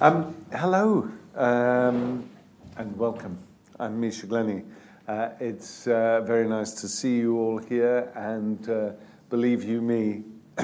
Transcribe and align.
Um, 0.00 0.36
hello 0.52 1.10
um, 1.34 2.30
and 2.76 2.96
welcome. 2.96 3.36
I'm 3.80 4.00
Misha 4.00 4.26
Glenny. 4.26 4.62
Uh, 5.08 5.30
it's 5.40 5.88
uh, 5.88 6.20
very 6.20 6.48
nice 6.48 6.70
to 6.74 6.88
see 6.88 7.16
you 7.16 7.36
all 7.36 7.58
here, 7.58 8.12
and 8.14 8.68
uh, 8.70 8.90
believe 9.28 9.64
you 9.64 9.82
me, 9.82 10.22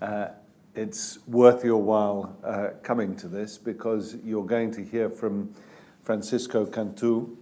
uh, 0.00 0.28
it's 0.76 1.18
worth 1.26 1.64
your 1.64 1.82
while 1.82 2.36
uh, 2.44 2.68
coming 2.84 3.16
to 3.16 3.26
this 3.26 3.58
because 3.58 4.16
you're 4.22 4.46
going 4.46 4.70
to 4.70 4.84
hear 4.84 5.10
from 5.10 5.52
Francisco 6.04 6.64
Cantu, 6.64 7.36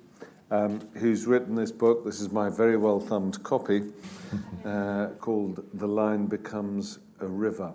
um, 0.50 0.80
who's 0.94 1.26
written 1.26 1.56
this 1.56 1.72
book. 1.72 2.06
This 2.06 2.22
is 2.22 2.32
my 2.32 2.48
very 2.48 2.78
well 2.78 3.00
thumbed 3.00 3.42
copy 3.42 3.82
uh, 4.64 5.08
called 5.20 5.62
The 5.74 5.88
Line 5.88 6.24
Becomes 6.24 7.00
a 7.20 7.26
River. 7.26 7.74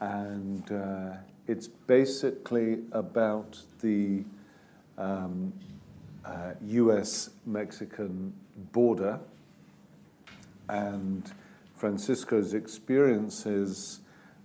And 0.00 0.64
it's 1.46 1.68
basically 1.68 2.80
about 2.92 3.58
the 3.80 4.24
um, 4.98 5.52
uh, 6.24 6.52
US 6.62 7.30
Mexican 7.46 8.32
border 8.72 9.18
and 10.68 11.32
Francisco's 11.74 12.54
experiences 12.54 14.00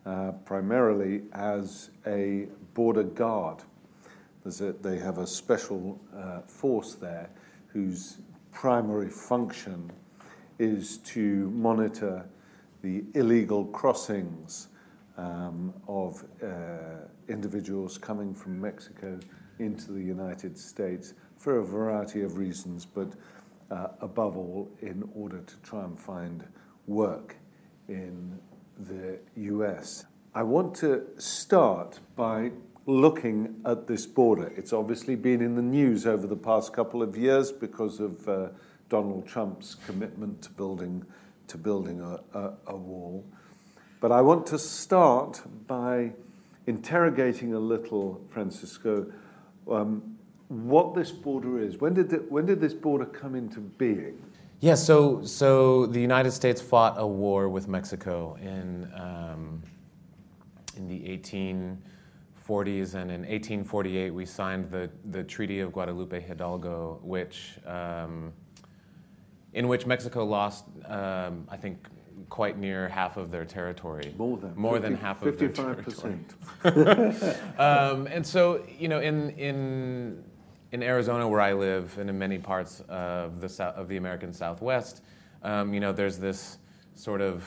uh, 0.05 0.31
primarily 0.45 1.23
as 1.33 1.91
a 2.05 2.47
border 2.73 3.03
guard. 3.03 3.59
A, 4.45 4.49
they 4.81 4.97
have 4.97 5.17
a 5.17 5.27
special 5.27 5.99
uh, 6.15 6.39
force 6.47 6.95
there 6.95 7.29
whose 7.67 8.17
primary 8.51 9.09
function 9.09 9.91
is 10.57 10.97
to 10.99 11.51
monitor 11.51 12.25
the 12.81 13.03
illegal 13.13 13.65
crossings 13.65 14.69
of 15.17 16.23
uh, 16.43 16.47
individuals 17.27 17.97
coming 17.97 18.33
from 18.33 18.59
Mexico 18.59 19.19
into 19.59 19.91
the 19.91 20.01
United 20.01 20.57
States 20.57 21.13
for 21.37 21.59
a 21.59 21.65
variety 21.65 22.21
of 22.21 22.37
reasons, 22.37 22.85
but 22.85 23.13
uh, 23.71 23.87
above 24.01 24.37
all, 24.37 24.69
in 24.81 25.07
order 25.13 25.41
to 25.41 25.55
try 25.57 25.83
and 25.83 25.99
find 25.99 26.43
work 26.85 27.35
in 27.87 28.39
the 28.79 29.19
US. 29.35 30.05
I 30.33 30.43
want 30.43 30.75
to 30.75 31.05
start 31.17 31.99
by 32.15 32.51
looking 32.85 33.59
at 33.65 33.87
this 33.87 34.05
border. 34.05 34.53
It's 34.55 34.71
obviously 34.71 35.15
been 35.15 35.41
in 35.41 35.55
the 35.55 35.61
news 35.61 36.05
over 36.05 36.27
the 36.27 36.37
past 36.37 36.73
couple 36.73 37.01
of 37.01 37.17
years 37.17 37.51
because 37.51 37.99
of 37.99 38.27
uh, 38.29 38.47
Donald 38.87 39.27
Trump's 39.27 39.75
commitment 39.75 40.41
to 40.43 40.51
building, 40.51 41.05
to 41.47 41.57
building 41.57 41.99
a, 42.01 42.19
a, 42.37 42.53
a 42.67 42.75
wall. 42.75 43.25
But 43.99 44.11
I 44.11 44.21
want 44.21 44.45
to 44.47 44.59
start 44.59 45.41
by 45.65 46.11
interrogating 46.67 47.53
a 47.53 47.59
little, 47.59 48.21
Francisco, 48.29 49.11
um, 49.71 50.17
what 50.49 50.93
this 50.93 51.11
border 51.11 51.59
is. 51.59 51.77
When 51.77 51.93
did, 51.93 52.09
the, 52.09 52.17
when 52.29 52.45
did 52.45 52.61
this 52.61 52.73
border 52.73 53.05
come 53.05 53.33
into 53.33 53.59
being? 53.59 54.21
Yeah, 54.59 54.75
so, 54.75 55.23
so 55.23 55.87
the 55.87 55.99
United 55.99 56.31
States 56.31 56.61
fought 56.61 56.95
a 56.97 57.07
war 57.07 57.49
with 57.49 57.67
Mexico 57.67 58.37
in, 58.41 58.91
um, 58.95 59.63
in 60.75 60.87
the 60.87 60.99
1840s, 61.17 62.95
and 62.95 63.11
in 63.11 63.21
1848 63.21 64.11
we 64.11 64.25
signed 64.25 64.69
the, 64.71 64.89
the 65.05 65.23
Treaty 65.23 65.59
of 65.59 65.71
Guadalupe 65.71 66.19
Hidalgo, 66.19 66.99
which, 67.03 67.59
um, 67.65 68.31
in 69.53 69.67
which 69.67 69.85
Mexico 69.85 70.23
lost, 70.25 70.65
um, 70.85 71.47
I 71.49 71.57
think, 71.57 71.87
quite 72.29 72.57
near 72.57 72.87
half 72.89 73.17
of 73.17 73.31
their 73.31 73.45
territory. 73.45 74.13
More 74.17 74.37
than 74.37 74.53
more 74.55 74.73
50, 74.73 74.87
than 74.87 74.97
half 74.97 75.23
of 75.23 75.37
their 75.37 75.49
territory. 75.49 76.19
um, 77.57 78.07
and 78.07 78.25
so, 78.25 78.65
you 78.77 78.87
know, 78.87 78.99
in 78.99 79.31
in 79.31 80.23
in 80.71 80.83
Arizona, 80.83 81.27
where 81.27 81.41
I 81.41 81.53
live, 81.53 81.97
and 81.97 82.09
in 82.09 82.17
many 82.17 82.37
parts 82.37 82.81
of 82.89 83.39
the 83.39 83.49
south, 83.49 83.75
of 83.75 83.87
the 83.87 83.97
American 83.97 84.33
Southwest, 84.33 85.01
um, 85.43 85.73
you 85.73 85.79
know, 85.79 85.93
there's 85.93 86.17
this 86.17 86.57
sort 86.95 87.21
of 87.21 87.43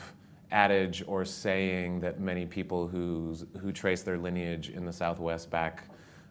adage 0.51 1.03
or 1.07 1.23
saying 1.23 1.99
that 2.01 2.19
many 2.19 2.45
people 2.45 2.87
who 2.87 3.35
who 3.59 3.71
trace 3.71 4.01
their 4.01 4.17
lineage 4.17 4.69
in 4.69 4.85
the 4.85 4.93
Southwest 4.93 5.49
back 5.49 5.83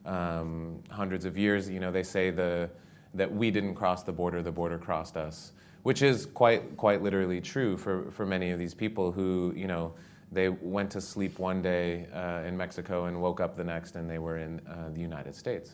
um, 0.05 0.83
hundreds 0.91 1.25
of 1.25 1.39
years, 1.39 1.69
you 1.69 1.81
know, 1.81 1.93
they 1.93 2.03
say 2.03 2.31
the 2.31 2.69
that 3.15 3.33
we 3.33 3.51
didn't 3.51 3.75
cross 3.75 4.03
the 4.03 4.13
border, 4.13 4.43
the 4.43 4.53
border 4.53 4.79
crossed 4.79 5.17
us 5.17 5.53
which 5.83 6.03
is 6.03 6.27
quite 6.27 6.77
quite 6.77 7.03
literally 7.03 7.41
true 7.41 7.77
for, 7.77 8.11
for 8.11 8.27
many 8.27 8.51
of 8.51 8.59
these 8.59 8.75
people 8.75 9.13
who 9.13 9.53
you 9.57 9.67
know 9.67 9.93
they 10.33 10.49
went 10.49 10.91
to 10.93 11.01
sleep 11.01 11.39
one 11.39 11.61
day 11.61 12.07
uh, 12.15 12.47
in 12.47 12.57
Mexico 12.57 13.07
and 13.07 13.21
woke 13.21 13.41
up 13.41 13.57
the 13.57 13.65
next 13.65 13.97
and 13.97 14.09
they 14.09 14.19
were 14.19 14.39
in 14.39 14.61
uh, 14.69 14.89
the 14.93 15.01
United 15.01 15.35
States. 15.35 15.73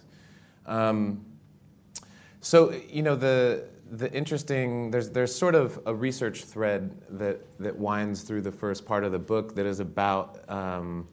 Um, 0.65 1.25
so 2.41 2.73
you 2.89 3.03
know 3.03 3.17
the 3.17 3.69
the 3.91 4.13
interesting 4.13 4.91
there's 4.91 5.11
there's 5.11 5.35
sort 5.35 5.55
of 5.55 5.79
a 5.87 5.95
research 5.95 6.45
thread 6.45 6.97
that 7.11 7.41
that 7.59 7.77
winds 7.77 8.23
through 8.23 8.43
the 8.43 8.53
first 8.53 8.87
part 8.87 9.05
of 9.05 9.13
the 9.13 9.19
book 9.19 9.55
that 9.55 9.67
is 9.67 9.81
about 9.81 10.49
um, 10.51 11.07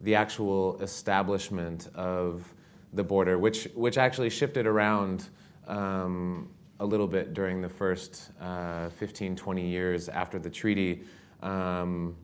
the 0.00 0.14
actual 0.14 0.80
establishment 0.80 1.88
of 1.94 2.52
the 2.92 3.04
border, 3.04 3.38
which 3.38 3.68
which 3.74 3.98
actually 3.98 4.30
shifted 4.30 4.66
around. 4.66 5.28
Um, 5.66 6.50
a 6.80 6.84
little 6.84 7.06
bit 7.06 7.34
during 7.34 7.60
the 7.60 7.68
first 7.68 8.30
uh, 8.40 8.88
15, 8.88 9.36
20 9.36 9.66
years 9.66 10.08
after 10.08 10.38
the 10.38 10.50
treaty. 10.50 11.02
Um, 11.42 12.16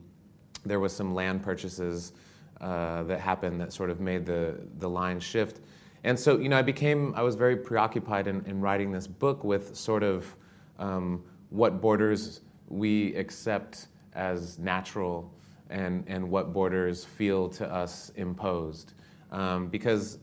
there 0.65 0.79
was 0.79 0.91
some 0.91 1.13
land 1.13 1.43
purchases 1.43 2.13
uh, 2.59 3.03
that 3.03 3.19
happened 3.19 3.61
that 3.61 3.71
sort 3.71 3.91
of 3.91 3.99
made 4.01 4.25
the, 4.25 4.59
the 4.79 4.89
line 4.89 5.19
shift. 5.19 5.61
And 6.03 6.19
so, 6.19 6.39
you 6.39 6.49
know, 6.49 6.57
I 6.57 6.63
became, 6.63 7.13
I 7.15 7.21
was 7.21 7.35
very 7.35 7.55
preoccupied 7.55 8.27
in, 8.27 8.43
in 8.45 8.59
writing 8.59 8.91
this 8.91 9.05
book 9.05 9.43
with 9.43 9.75
sort 9.75 10.03
of 10.03 10.35
um, 10.79 11.23
what 11.49 11.79
borders 11.79 12.41
we 12.67 13.15
accept 13.15 13.87
as 14.13 14.57
natural 14.57 15.31
and, 15.69 16.03
and 16.07 16.29
what 16.29 16.51
borders 16.51 17.05
feel 17.05 17.47
to 17.49 17.71
us 17.71 18.11
imposed. 18.15 18.93
Um, 19.31 19.67
because 19.67 20.17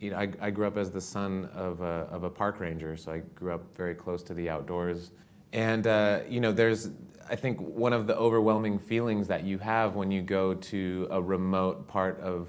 you 0.00 0.10
know, 0.10 0.16
I, 0.16 0.28
I, 0.40 0.50
grew 0.50 0.66
up 0.66 0.76
as 0.76 0.90
the 0.90 1.00
son 1.00 1.48
of 1.54 1.80
a, 1.80 2.06
of 2.10 2.22
a 2.22 2.30
park 2.30 2.60
ranger, 2.60 2.96
so 2.96 3.12
I 3.12 3.18
grew 3.34 3.52
up 3.52 3.64
very 3.76 3.94
close 3.94 4.22
to 4.24 4.34
the 4.34 4.48
outdoors. 4.48 5.10
And, 5.52 5.86
uh, 5.86 6.20
you 6.28 6.40
know, 6.40 6.52
there's, 6.52 6.90
I 7.28 7.36
think, 7.36 7.60
one 7.60 7.92
of 7.92 8.06
the 8.06 8.16
overwhelming 8.16 8.78
feelings 8.78 9.26
that 9.28 9.44
you 9.44 9.58
have 9.58 9.96
when 9.96 10.10
you 10.10 10.22
go 10.22 10.54
to 10.54 11.08
a 11.10 11.20
remote 11.20 11.88
part 11.88 12.20
of 12.20 12.48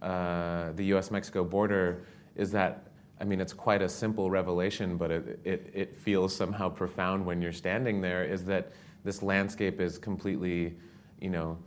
uh, 0.00 0.72
the 0.72 0.84
US 0.94 1.10
Mexico 1.10 1.44
border 1.44 2.04
is 2.34 2.50
that, 2.52 2.84
I 3.20 3.24
mean, 3.24 3.40
it's 3.40 3.52
quite 3.52 3.82
a 3.82 3.88
simple 3.88 4.30
revelation, 4.30 4.96
but 4.96 5.10
it, 5.10 5.40
it, 5.44 5.70
it 5.74 5.96
feels 5.96 6.34
somehow 6.34 6.68
profound 6.68 7.26
when 7.26 7.42
you're 7.42 7.52
standing 7.52 8.00
there, 8.00 8.24
is 8.24 8.44
that 8.44 8.72
this 9.04 9.22
landscape 9.22 9.80
is 9.80 9.98
completely, 9.98 10.76
you 11.20 11.30
know, 11.30 11.58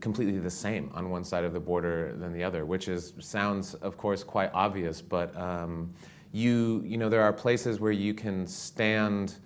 completely 0.00 0.38
the 0.38 0.50
same 0.50 0.90
on 0.94 1.10
one 1.10 1.24
side 1.24 1.44
of 1.44 1.52
the 1.52 1.60
border 1.60 2.14
than 2.16 2.32
the 2.32 2.42
other, 2.42 2.64
which 2.64 2.88
is 2.88 3.12
sounds, 3.18 3.74
of 3.74 3.96
course, 3.96 4.22
quite 4.24 4.50
obvious. 4.54 5.00
But 5.02 5.36
um, 5.36 5.92
you, 6.32 6.82
you 6.84 6.96
know, 6.96 7.08
there 7.08 7.22
are 7.22 7.32
places 7.32 7.80
where 7.80 7.92
you 7.92 8.14
can 8.14 8.46
stand 8.46 9.36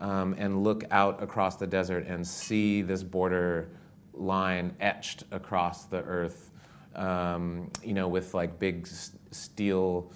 um, 0.00 0.34
and 0.38 0.62
look 0.62 0.84
out 0.90 1.22
across 1.22 1.56
the 1.56 1.66
desert 1.66 2.06
and 2.06 2.26
see 2.26 2.82
this 2.82 3.02
border 3.02 3.70
line 4.12 4.74
etched 4.80 5.24
across 5.30 5.84
the 5.84 6.02
earth. 6.02 6.50
Um, 6.94 7.70
you 7.82 7.92
know, 7.92 8.06
with 8.06 8.34
like 8.34 8.58
big 8.58 8.86
steel. 9.30 10.12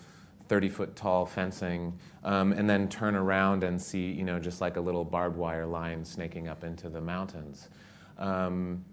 30 0.48 0.68
foot 0.70 0.96
tall 0.96 1.26
fencing, 1.26 1.92
um, 2.24 2.52
and 2.52 2.68
then 2.68 2.88
turn 2.88 3.14
around 3.14 3.62
and 3.62 3.80
see, 3.80 4.10
you 4.10 4.24
know, 4.24 4.38
just 4.38 4.62
like 4.62 4.76
a 4.76 4.80
little 4.80 5.04
barbed 5.04 5.36
wire 5.36 5.66
line 5.66 6.02
snaking 6.04 6.48
up 6.48 6.64
into 6.64 6.88
the 6.88 7.00
mountains. 7.00 7.68
Um, 8.18 8.84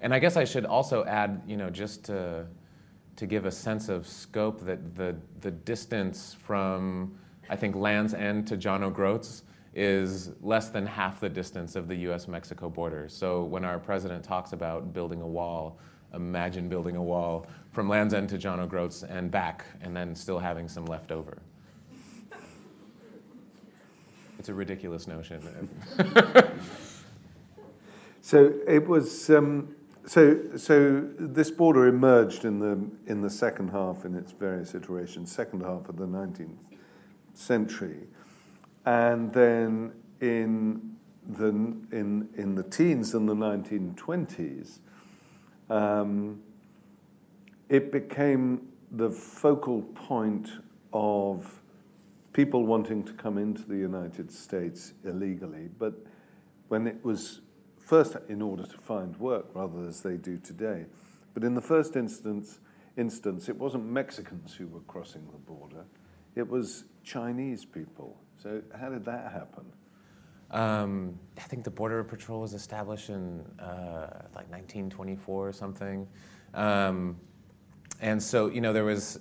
and 0.00 0.12
I 0.12 0.18
guess 0.18 0.36
I 0.36 0.44
should 0.44 0.64
also 0.64 1.04
add, 1.04 1.42
you 1.46 1.56
know, 1.56 1.70
just 1.70 2.04
to, 2.04 2.46
to 3.16 3.26
give 3.26 3.46
a 3.46 3.50
sense 3.50 3.88
of 3.88 4.06
scope, 4.06 4.60
that 4.62 4.94
the, 4.94 5.16
the 5.40 5.50
distance 5.50 6.36
from, 6.38 7.18
I 7.48 7.56
think, 7.56 7.74
Land's 7.76 8.14
End 8.14 8.46
to 8.48 8.56
John 8.56 8.82
O'Groats 8.82 9.42
is 9.74 10.30
less 10.40 10.68
than 10.70 10.86
half 10.86 11.20
the 11.20 11.28
distance 11.28 11.76
of 11.76 11.88
the 11.88 11.96
US 12.10 12.28
Mexico 12.28 12.68
border. 12.68 13.08
So 13.08 13.44
when 13.44 13.64
our 13.64 13.78
president 13.78 14.24
talks 14.24 14.52
about 14.52 14.92
building 14.92 15.20
a 15.22 15.26
wall, 15.26 15.78
imagine 16.14 16.68
building 16.68 16.96
a 16.96 17.02
wall 17.02 17.46
from 17.72 17.88
Land's 17.88 18.14
End 18.14 18.28
to 18.30 18.38
John 18.38 18.60
O'Groats 18.60 19.02
and 19.02 19.30
back, 19.30 19.66
and 19.82 19.94
then 19.94 20.14
still 20.14 20.38
having 20.38 20.68
some 20.68 20.86
left 20.86 21.12
over. 21.12 21.38
It's 24.38 24.48
a 24.48 24.54
ridiculous 24.54 25.06
notion. 25.06 25.68
so 28.22 28.52
it 28.66 28.86
was. 28.86 29.30
Um, 29.30 29.74
so, 30.06 30.56
so 30.56 31.08
this 31.18 31.50
border 31.50 31.88
emerged 31.88 32.44
in 32.44 32.60
the 32.60 32.78
in 33.10 33.22
the 33.22 33.30
second 33.30 33.70
half 33.70 34.04
in 34.04 34.14
its 34.14 34.30
various 34.30 34.74
iterations, 34.74 35.32
second 35.32 35.62
half 35.62 35.88
of 35.88 35.96
the 35.96 36.06
19th 36.06 36.56
century, 37.34 38.06
and 38.84 39.32
then 39.32 39.92
in 40.20 40.96
the 41.28 41.48
in 41.48 42.28
in 42.36 42.54
the 42.54 42.62
teens 42.62 43.14
and 43.14 43.28
the 43.28 43.34
1920s, 43.34 44.78
um, 45.70 46.40
it 47.68 47.90
became 47.90 48.68
the 48.92 49.10
focal 49.10 49.82
point 49.82 50.50
of 50.92 51.60
people 52.32 52.64
wanting 52.64 53.02
to 53.02 53.12
come 53.14 53.38
into 53.38 53.64
the 53.64 53.76
United 53.76 54.30
States 54.30 54.92
illegally. 55.04 55.68
But 55.78 55.94
when 56.68 56.86
it 56.86 57.04
was 57.04 57.40
first 57.86 58.16
in 58.28 58.42
order 58.42 58.66
to 58.66 58.78
find 58.78 59.16
work 59.18 59.46
rather 59.54 59.86
as 59.86 60.02
they 60.02 60.16
do 60.16 60.36
today. 60.38 60.84
But 61.34 61.44
in 61.44 61.54
the 61.54 61.60
first 61.60 61.94
instance, 61.94 62.58
instance, 62.96 63.48
it 63.48 63.56
wasn't 63.56 63.86
Mexicans 63.86 64.52
who 64.52 64.66
were 64.66 64.80
crossing 64.80 65.24
the 65.30 65.38
border, 65.38 65.84
it 66.34 66.46
was 66.46 66.84
Chinese 67.04 67.64
people. 67.64 68.18
So, 68.42 68.60
how 68.78 68.90
did 68.90 69.04
that 69.04 69.32
happen? 69.32 69.64
Um, 70.50 71.18
I 71.38 71.42
think 71.42 71.64
the 71.64 71.70
Border 71.70 72.04
Patrol 72.04 72.40
was 72.40 72.54
established 72.54 73.08
in 73.08 73.40
uh, 73.58 74.10
like 74.34 74.50
1924 74.50 75.48
or 75.48 75.52
something. 75.52 76.06
Um, 76.54 77.16
and 78.00 78.22
so, 78.22 78.48
you 78.48 78.60
know, 78.60 78.72
there 78.72 78.84
was, 78.84 79.20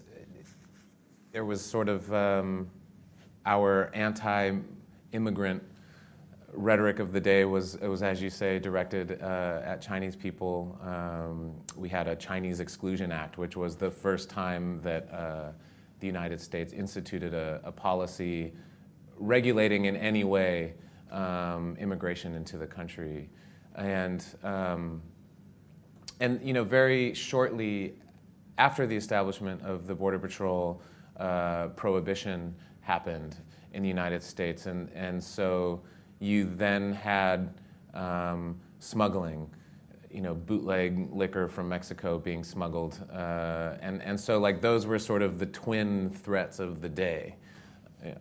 there 1.31 1.45
was 1.45 1.63
sort 1.63 1.87
of 1.87 2.11
um, 2.13 2.69
our 3.45 3.91
anti 3.93 4.57
immigrant 5.13 5.63
rhetoric 6.55 6.99
of 6.99 7.11
the 7.11 7.19
day 7.19 7.45
was, 7.45 7.77
was, 7.79 8.01
as 8.03 8.21
you 8.21 8.29
say, 8.29 8.59
directed 8.59 9.21
uh, 9.21 9.61
at 9.63 9.81
Chinese 9.81 10.15
people. 10.15 10.77
Um, 10.83 11.53
we 11.75 11.89
had 11.89 12.07
a 12.07 12.15
Chinese 12.15 12.59
Exclusion 12.59 13.11
Act, 13.11 13.37
which 13.37 13.55
was 13.55 13.75
the 13.75 13.91
first 13.91 14.29
time 14.29 14.81
that 14.81 15.11
uh, 15.11 15.51
the 15.99 16.07
United 16.07 16.41
States 16.41 16.73
instituted 16.73 17.33
a, 17.33 17.61
a 17.63 17.71
policy 17.71 18.53
regulating 19.17 19.85
in 19.85 19.95
any 19.95 20.23
way 20.23 20.73
um, 21.11 21.75
immigration 21.79 22.35
into 22.35 22.57
the 22.57 22.67
country. 22.67 23.29
And, 23.75 24.25
um, 24.43 25.01
and, 26.19 26.41
you 26.41 26.53
know, 26.53 26.63
very 26.63 27.13
shortly 27.13 27.95
after 28.57 28.87
the 28.87 28.95
establishment 28.95 29.61
of 29.61 29.87
the 29.87 29.95
Border 29.95 30.19
Patrol, 30.19 30.81
uh, 31.17 31.67
prohibition 31.75 32.55
happened 32.81 33.37
in 33.73 33.81
the 33.81 33.89
United 33.89 34.23
States. 34.23 34.65
And, 34.65 34.89
and 34.93 35.21
so 35.21 35.81
you 36.19 36.45
then 36.55 36.93
had 36.93 37.53
um, 37.93 38.59
smuggling, 38.79 39.49
you 40.11 40.21
know, 40.21 40.33
bootleg 40.33 41.09
liquor 41.11 41.47
from 41.47 41.67
Mexico 41.69 42.17
being 42.17 42.43
smuggled. 42.43 42.99
Uh, 43.11 43.75
and, 43.81 44.01
and 44.01 44.19
so, 44.19 44.39
like, 44.39 44.61
those 44.61 44.85
were 44.85 44.99
sort 44.99 45.21
of 45.21 45.39
the 45.39 45.45
twin 45.47 46.09
threats 46.09 46.59
of 46.59 46.81
the 46.81 46.89
day. 46.89 47.35
Yeah. 48.03 48.13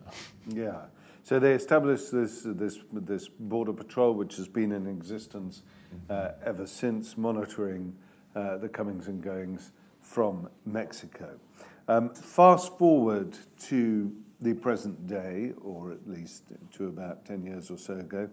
yeah. 0.47 0.81
So 1.23 1.39
they 1.39 1.53
established 1.53 2.11
this, 2.11 2.41
this, 2.45 2.79
this 2.91 3.27
border 3.27 3.73
patrol, 3.73 4.13
which 4.13 4.35
has 4.35 4.47
been 4.47 4.71
in 4.71 4.85
existence 4.87 5.63
uh, 6.09 6.31
ever 6.43 6.67
since, 6.67 7.17
monitoring 7.17 7.95
uh, 8.35 8.57
the 8.57 8.69
comings 8.69 9.07
and 9.07 9.23
goings 9.23 9.71
from 10.01 10.49
Mexico. 10.65 11.39
Um, 11.87 12.13
fast 12.13 12.77
forward 12.77 13.37
to 13.67 14.15
the 14.45 14.53
present 14.53 15.07
day, 15.07 15.53
or 15.63 15.91
at 15.91 16.07
least 16.07 16.43
to 16.71 16.85
about 16.85 17.25
10 17.25 17.43
years 17.43 17.71
or 17.71 17.79
so 17.79 17.95
ago, 17.95 18.29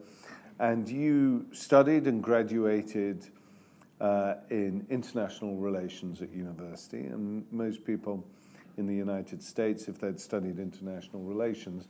and 0.59 0.87
you 0.87 1.47
studied 1.53 2.07
and 2.07 2.23
graduated 2.23 3.27
uh, 3.99 4.35
in 4.51 4.87
international 4.91 5.57
relations 5.57 6.21
at 6.21 6.31
university. 6.31 7.07
And 7.07 7.47
most 7.51 7.87
people 7.87 8.27
in 8.77 8.87
the 8.87 8.95
United 8.95 9.43
States, 9.43 9.89
if 9.89 9.99
they'd 9.99 10.21
studied 10.21 10.59
international 10.59 11.23
relations, 11.23 11.89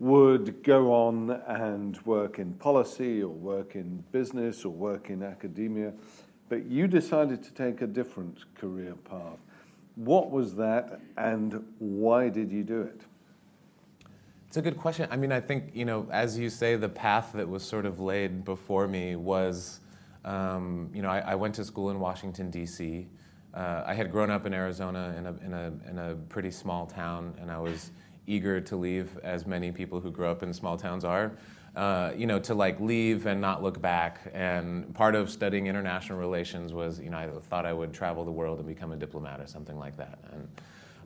would 0.00 0.62
go 0.62 0.92
on 0.92 1.30
and 1.46 1.98
work 2.04 2.38
in 2.38 2.52
policy 2.54 3.22
or 3.22 3.28
work 3.28 3.74
in 3.74 4.04
business 4.12 4.66
or 4.66 4.70
work 4.70 5.08
in 5.08 5.22
academia. 5.22 5.94
But 6.50 6.66
you 6.66 6.86
decided 6.88 7.42
to 7.44 7.54
take 7.54 7.80
a 7.80 7.86
different 7.86 8.54
career 8.54 8.96
path. 8.96 9.38
What 9.94 10.30
was 10.30 10.56
that, 10.56 11.00
and 11.16 11.64
why 11.78 12.28
did 12.28 12.52
you 12.52 12.64
do 12.64 12.82
it? 12.82 13.00
It's 14.50 14.56
a 14.56 14.62
good 14.62 14.78
question. 14.78 15.06
I 15.12 15.16
mean, 15.16 15.30
I 15.30 15.38
think, 15.38 15.70
you 15.74 15.84
know, 15.84 16.08
as 16.10 16.36
you 16.36 16.50
say, 16.50 16.74
the 16.74 16.88
path 16.88 17.34
that 17.34 17.48
was 17.48 17.62
sort 17.62 17.86
of 17.86 18.00
laid 18.00 18.44
before 18.44 18.88
me 18.88 19.14
was, 19.14 19.78
um, 20.24 20.90
you 20.92 21.02
know, 21.02 21.08
I, 21.08 21.20
I, 21.20 21.34
went 21.36 21.54
to 21.54 21.64
school 21.64 21.90
in 21.90 22.00
Washington, 22.00 22.50
D.C. 22.50 23.06
Uh, 23.54 23.84
I 23.86 23.94
had 23.94 24.10
grown 24.10 24.28
up 24.28 24.46
in 24.46 24.52
Arizona 24.52 25.14
in 25.16 25.26
a, 25.26 25.46
in, 25.46 25.54
a, 25.54 25.72
in 25.88 25.98
a 25.98 26.16
pretty 26.28 26.50
small 26.50 26.84
town, 26.84 27.32
and 27.40 27.48
I 27.48 27.58
was 27.60 27.92
eager 28.26 28.60
to 28.60 28.74
leave, 28.74 29.16
as 29.22 29.46
many 29.46 29.70
people 29.70 30.00
who 30.00 30.10
grow 30.10 30.32
up 30.32 30.42
in 30.42 30.52
small 30.52 30.76
towns 30.76 31.04
are. 31.04 31.30
Uh, 31.76 32.10
you 32.16 32.26
know, 32.26 32.40
to 32.40 32.52
like 32.52 32.80
leave 32.80 33.26
and 33.26 33.40
not 33.40 33.62
look 33.62 33.80
back. 33.80 34.18
And 34.34 34.92
part 34.96 35.14
of 35.14 35.30
studying 35.30 35.68
international 35.68 36.18
relations 36.18 36.72
was, 36.72 36.98
you 36.98 37.10
know, 37.10 37.18
I 37.18 37.28
thought 37.28 37.66
I 37.66 37.72
would 37.72 37.92
travel 37.92 38.24
the 38.24 38.32
world 38.32 38.58
and 38.58 38.66
become 38.66 38.90
a 38.90 38.96
diplomat 38.96 39.40
or 39.40 39.46
something 39.46 39.78
like 39.78 39.96
that. 39.98 40.18
And 40.32 40.48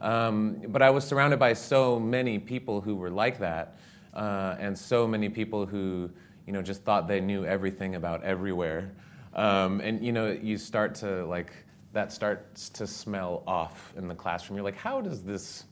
um, 0.05 0.61
but 0.69 0.83
I 0.83 0.91
was 0.91 1.03
surrounded 1.03 1.39
by 1.39 1.55
so 1.55 1.99
many 1.99 2.39
people 2.39 2.83
who 2.83 2.95
were 2.95 3.09
like 3.09 3.39
that, 3.39 3.79
uh, 4.13 4.55
and 4.61 4.79
so 4.79 5.09
many 5.09 5.31
people 5.31 5.65
who, 5.65 6.11
you 6.47 6.53
know, 6.53 6.61
just 6.61 6.83
thought 6.83 7.09
they 7.09 7.21
knew 7.21 7.47
everything 7.47 7.95
about 7.95 8.23
everywhere. 8.23 8.93
Um, 9.33 9.81
and 9.81 10.05
you 10.05 10.13
know, 10.13 10.31
you 10.31 10.59
start 10.59 10.95
to 10.97 11.25
like 11.25 11.53
that 11.95 12.13
starts 12.13 12.69
to 12.69 12.87
smell 12.87 13.43
off 13.47 13.95
in 13.97 14.07
the 14.07 14.15
classroom. 14.15 14.59
You're 14.59 14.65
like, 14.65 14.77
how 14.77 15.01
does 15.01 15.23
this 15.23 15.65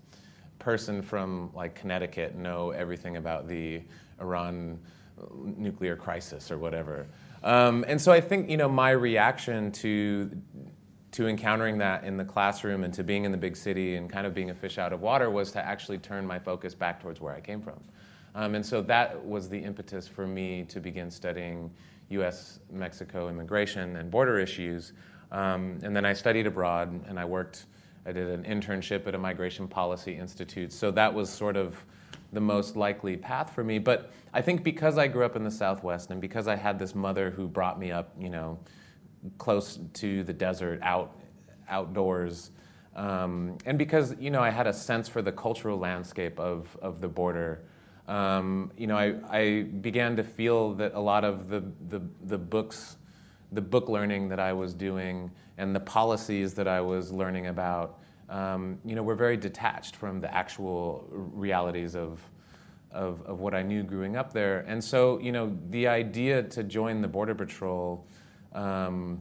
person 0.58 1.02
from 1.02 1.50
like 1.52 1.74
Connecticut 1.74 2.34
know 2.34 2.70
everything 2.70 3.18
about 3.18 3.46
the 3.46 3.82
Iran 4.18 4.78
nuclear 5.44 5.94
crisis 5.94 6.50
or 6.50 6.56
whatever? 6.56 7.06
Um, 7.42 7.84
and 7.86 8.00
so 8.00 8.12
I 8.12 8.22
think 8.22 8.48
you 8.48 8.56
know 8.56 8.68
my 8.68 8.92
reaction 8.92 9.72
to 9.72 10.30
to 11.12 11.28
encountering 11.28 11.78
that 11.78 12.04
in 12.04 12.16
the 12.16 12.24
classroom 12.24 12.84
and 12.84 12.92
to 12.94 13.04
being 13.04 13.24
in 13.24 13.32
the 13.32 13.38
big 13.38 13.54
city 13.56 13.96
and 13.96 14.10
kind 14.10 14.26
of 14.26 14.34
being 14.34 14.50
a 14.50 14.54
fish 14.54 14.78
out 14.78 14.92
of 14.92 15.00
water 15.00 15.30
was 15.30 15.52
to 15.52 15.64
actually 15.64 15.98
turn 15.98 16.26
my 16.26 16.38
focus 16.38 16.74
back 16.74 17.00
towards 17.00 17.20
where 17.20 17.34
I 17.34 17.40
came 17.40 17.60
from. 17.60 17.78
Um, 18.34 18.54
and 18.54 18.64
so 18.64 18.80
that 18.82 19.22
was 19.24 19.48
the 19.48 19.58
impetus 19.58 20.08
for 20.08 20.26
me 20.26 20.64
to 20.64 20.80
begin 20.80 21.10
studying 21.10 21.70
US 22.08 22.60
Mexico 22.70 23.28
immigration 23.28 23.96
and 23.96 24.10
border 24.10 24.38
issues. 24.38 24.94
Um, 25.30 25.78
and 25.82 25.94
then 25.94 26.06
I 26.06 26.14
studied 26.14 26.46
abroad 26.46 26.88
and 27.06 27.18
I 27.18 27.26
worked, 27.26 27.66
I 28.06 28.12
did 28.12 28.28
an 28.28 28.44
internship 28.44 29.06
at 29.06 29.14
a 29.14 29.18
migration 29.18 29.68
policy 29.68 30.16
institute. 30.16 30.72
So 30.72 30.90
that 30.92 31.12
was 31.12 31.28
sort 31.28 31.56
of 31.56 31.84
the 32.32 32.40
most 32.40 32.74
likely 32.74 33.18
path 33.18 33.54
for 33.54 33.62
me. 33.62 33.78
But 33.78 34.10
I 34.32 34.40
think 34.40 34.62
because 34.62 34.96
I 34.96 35.08
grew 35.08 35.26
up 35.26 35.36
in 35.36 35.44
the 35.44 35.50
Southwest 35.50 36.10
and 36.10 36.22
because 36.22 36.48
I 36.48 36.56
had 36.56 36.78
this 36.78 36.94
mother 36.94 37.30
who 37.30 37.46
brought 37.46 37.78
me 37.78 37.92
up, 37.92 38.14
you 38.18 38.30
know, 38.30 38.58
close 39.38 39.78
to 39.94 40.24
the 40.24 40.32
desert, 40.32 40.80
out 40.82 41.16
outdoors. 41.68 42.50
Um, 42.94 43.56
and 43.64 43.78
because 43.78 44.14
you 44.18 44.30
know 44.30 44.40
I 44.40 44.50
had 44.50 44.66
a 44.66 44.72
sense 44.72 45.08
for 45.08 45.22
the 45.22 45.32
cultural 45.32 45.78
landscape 45.78 46.38
of, 46.38 46.76
of 46.82 47.00
the 47.00 47.08
border, 47.08 47.62
um, 48.08 48.70
you 48.76 48.86
know 48.86 48.96
I, 48.96 49.14
I 49.30 49.62
began 49.62 50.16
to 50.16 50.24
feel 50.24 50.74
that 50.74 50.94
a 50.94 51.00
lot 51.00 51.24
of 51.24 51.48
the, 51.48 51.64
the, 51.88 52.02
the 52.24 52.38
books, 52.38 52.96
the 53.52 53.62
book 53.62 53.88
learning 53.88 54.28
that 54.28 54.40
I 54.40 54.52
was 54.52 54.74
doing, 54.74 55.30
and 55.56 55.74
the 55.74 55.80
policies 55.80 56.54
that 56.54 56.68
I 56.68 56.80
was 56.80 57.12
learning 57.12 57.46
about, 57.46 58.00
um, 58.28 58.78
you 58.84 58.94
know, 58.94 59.02
were 59.02 59.14
very 59.14 59.36
detached 59.36 59.96
from 59.96 60.20
the 60.20 60.32
actual 60.34 61.06
realities 61.10 61.96
of, 61.96 62.20
of, 62.90 63.22
of 63.22 63.40
what 63.40 63.54
I 63.54 63.62
knew 63.62 63.82
growing 63.82 64.16
up 64.16 64.34
there. 64.34 64.60
And 64.68 64.84
so 64.84 65.18
you 65.18 65.32
know 65.32 65.56
the 65.70 65.86
idea 65.86 66.42
to 66.42 66.62
join 66.62 67.00
the 67.00 67.08
Border 67.08 67.34
Patrol 67.34 68.06
um, 68.54 69.20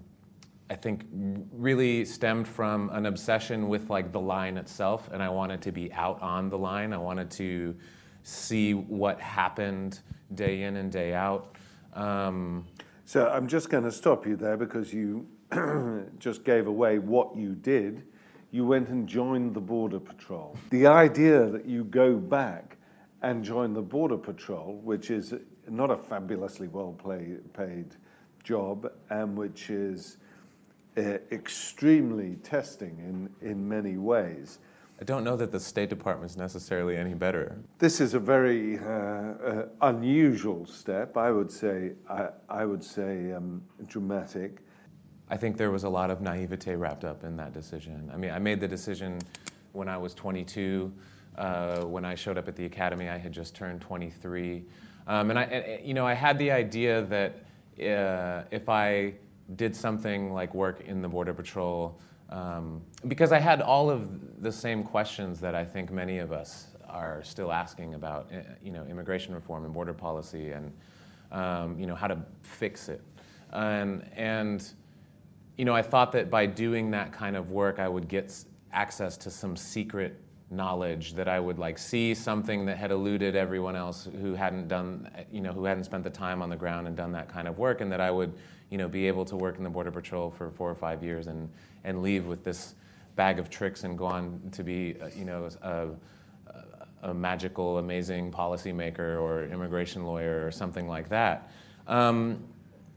I 0.69 0.75
think 0.75 1.05
really 1.51 2.05
stemmed 2.05 2.47
from 2.47 2.89
an 2.91 3.05
obsession 3.05 3.67
with 3.67 3.89
like 3.89 4.11
the 4.11 4.21
line 4.21 4.57
itself, 4.57 5.09
and 5.11 5.21
I 5.21 5.29
wanted 5.29 5.61
to 5.63 5.71
be 5.71 5.91
out 5.91 6.21
on 6.21 6.49
the 6.49 6.57
line. 6.57 6.93
I 6.93 6.97
wanted 6.97 7.29
to 7.31 7.75
see 8.23 8.73
what 8.73 9.19
happened 9.19 9.99
day 10.33 10.63
in 10.63 10.77
and 10.77 10.91
day 10.91 11.13
out. 11.13 11.55
Um, 11.93 12.65
so 13.03 13.27
I'm 13.27 13.47
just 13.47 13.69
going 13.69 13.83
to 13.83 13.91
stop 13.91 14.25
you 14.25 14.37
there 14.37 14.55
because 14.55 14.93
you 14.93 15.27
just 16.19 16.45
gave 16.45 16.67
away 16.67 16.99
what 16.99 17.35
you 17.35 17.53
did. 17.55 18.03
You 18.51 18.65
went 18.65 18.87
and 18.87 19.07
joined 19.07 19.53
the 19.53 19.59
Border 19.59 19.99
Patrol. 19.99 20.57
The 20.69 20.87
idea 20.87 21.47
that 21.47 21.65
you 21.65 21.83
go 21.83 22.15
back 22.15 22.77
and 23.21 23.43
join 23.43 23.73
the 23.73 23.81
Border 23.81 24.17
Patrol, 24.17 24.79
which 24.83 25.11
is 25.11 25.33
not 25.67 25.91
a 25.91 25.97
fabulously 25.97 26.69
well 26.69 26.97
paid 27.53 27.95
job 28.43 28.91
and 29.09 29.37
which 29.37 29.69
is 29.69 30.17
uh, 30.97 31.17
extremely 31.31 32.35
testing 32.43 32.97
in, 33.41 33.49
in 33.49 33.67
many 33.67 33.97
ways. 33.97 34.59
I 34.99 35.03
don't 35.03 35.23
know 35.23 35.35
that 35.37 35.51
the 35.51 35.59
State 35.59 35.89
Department 35.89 36.29
is 36.29 36.37
necessarily 36.37 36.95
any 36.95 37.15
better. 37.15 37.57
This 37.79 37.99
is 37.99 38.13
a 38.13 38.19
very 38.19 38.77
uh, 38.77 38.83
uh, 38.83 39.65
unusual 39.81 40.67
step. 40.67 41.17
I 41.17 41.31
would 41.31 41.49
say. 41.49 41.93
I, 42.07 42.29
I 42.47 42.65
would 42.65 42.83
say 42.83 43.31
um, 43.31 43.63
dramatic. 43.87 44.59
I 45.27 45.37
think 45.37 45.57
there 45.57 45.71
was 45.71 45.85
a 45.85 45.89
lot 45.89 46.11
of 46.11 46.21
naivete 46.21 46.75
wrapped 46.75 47.03
up 47.03 47.23
in 47.23 47.35
that 47.37 47.51
decision. 47.51 48.11
I 48.13 48.17
mean, 48.17 48.29
I 48.29 48.37
made 48.37 48.59
the 48.59 48.67
decision 48.67 49.19
when 49.71 49.87
I 49.87 49.97
was 49.97 50.13
22. 50.13 50.93
Uh, 51.35 51.85
when 51.85 52.03
I 52.05 52.13
showed 52.13 52.37
up 52.37 52.47
at 52.47 52.55
the 52.55 52.65
academy, 52.65 53.09
I 53.09 53.17
had 53.17 53.31
just 53.31 53.55
turned 53.55 53.79
23, 53.79 54.65
um, 55.07 55.29
and 55.29 55.39
I, 55.39 55.43
and, 55.43 55.87
you 55.87 55.93
know, 55.93 56.05
I 56.05 56.13
had 56.13 56.37
the 56.37 56.51
idea 56.51 57.03
that 57.03 57.45
uh, 57.79 58.43
if 58.51 58.69
I 58.69 59.13
did 59.55 59.75
something 59.75 60.33
like 60.33 60.53
work 60.53 60.81
in 60.81 61.01
the 61.01 61.09
Border 61.09 61.33
Patrol, 61.33 61.99
Um, 62.31 62.81
because 63.07 63.35
I 63.35 63.41
had 63.41 63.61
all 63.61 63.89
of 63.89 64.07
the 64.41 64.51
same 64.51 64.83
questions 64.83 65.39
that 65.41 65.53
I 65.53 65.65
think 65.65 65.91
many 65.91 66.21
of 66.21 66.31
us 66.31 66.67
are 66.87 67.21
still 67.23 67.51
asking 67.51 67.93
about, 67.93 68.31
eh, 68.31 68.41
you 68.63 68.71
know, 68.71 68.85
immigration 68.87 69.35
reform 69.35 69.65
and 69.65 69.73
border 69.73 69.93
policy 69.93 70.53
and, 70.53 70.71
um, 71.31 71.77
you 71.77 71.87
know, 71.87 71.95
how 71.95 72.07
to 72.07 72.17
fix 72.41 72.87
it. 72.87 73.01
And, 73.51 74.09
and, 74.15 74.63
you 75.57 75.65
know, 75.65 75.75
I 75.75 75.81
thought 75.81 76.11
that 76.13 76.29
by 76.29 76.45
doing 76.45 76.91
that 76.91 77.11
kind 77.11 77.35
of 77.35 77.51
work, 77.51 77.79
I 77.79 77.87
would 77.89 78.07
get 78.07 78.45
access 78.71 79.17
to 79.17 79.29
some 79.29 79.57
secret 79.57 80.13
knowledge 80.51 81.13
that 81.13 81.27
I 81.27 81.39
would 81.39 81.57
like 81.57 81.77
see 81.77 82.13
something 82.13 82.65
that 82.65 82.77
had 82.77 82.91
eluded 82.91 83.35
everyone 83.35 83.75
else 83.75 84.07
who 84.21 84.35
hadn't 84.35 84.67
done, 84.67 85.09
you 85.31 85.41
know, 85.41 85.53
who 85.53 85.63
hadn't 85.65 85.85
spent 85.85 86.03
the 86.03 86.09
time 86.09 86.41
on 86.41 86.49
the 86.49 86.55
ground 86.57 86.87
and 86.87 86.95
done 86.95 87.11
that 87.13 87.29
kind 87.29 87.47
of 87.47 87.57
work, 87.57 87.81
and 87.81 87.91
that 87.91 88.01
I 88.01 88.11
would, 88.11 88.33
you 88.69 88.77
know, 88.77 88.87
be 88.87 89.07
able 89.07 89.25
to 89.25 89.35
work 89.35 89.57
in 89.57 89.63
the 89.63 89.69
Border 89.69 89.91
Patrol 89.91 90.29
for 90.29 90.51
four 90.51 90.69
or 90.69 90.75
five 90.75 91.03
years 91.03 91.27
and, 91.27 91.49
and 91.83 92.01
leave 92.01 92.25
with 92.25 92.43
this 92.43 92.75
bag 93.15 93.39
of 93.39 93.49
tricks 93.49 93.83
and 93.83 93.97
go 93.97 94.05
on 94.05 94.41
to 94.51 94.63
be, 94.63 94.95
uh, 95.01 95.07
you 95.15 95.25
know, 95.25 95.49
a, 95.61 95.87
a 97.03 97.13
magical, 97.13 97.77
amazing 97.77 98.31
policymaker 98.31 99.19
or 99.21 99.45
immigration 99.45 100.05
lawyer 100.05 100.45
or 100.45 100.51
something 100.51 100.87
like 100.87 101.09
that. 101.09 101.51
Um, 101.87 102.43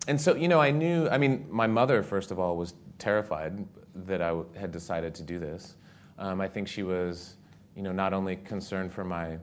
and 0.09 0.21
so, 0.21 0.35
you 0.35 0.49
know, 0.49 0.61
I 0.61 0.71
knew, 0.71 1.09
I 1.09 1.19
mean, 1.19 1.47
my 1.51 1.67
mother, 1.67 2.03
first 2.03 2.31
of 2.31 2.39
all, 2.39 2.57
was 2.57 2.75
terrified 2.99 3.65
that 4.07 4.21
I 4.21 4.35
had 4.59 4.73
decided 4.73 5.15
to 5.15 5.23
do 5.23 5.39
this. 5.39 5.77
Um, 6.19 6.41
I 6.41 6.49
think 6.49 6.69
she 6.69 6.83
was 6.83 7.37
you 7.75 7.83
know, 7.83 7.93
not 7.93 8.13
only 8.13 8.37
concerned 8.37 8.93
for 8.93 9.05
my 9.05 9.39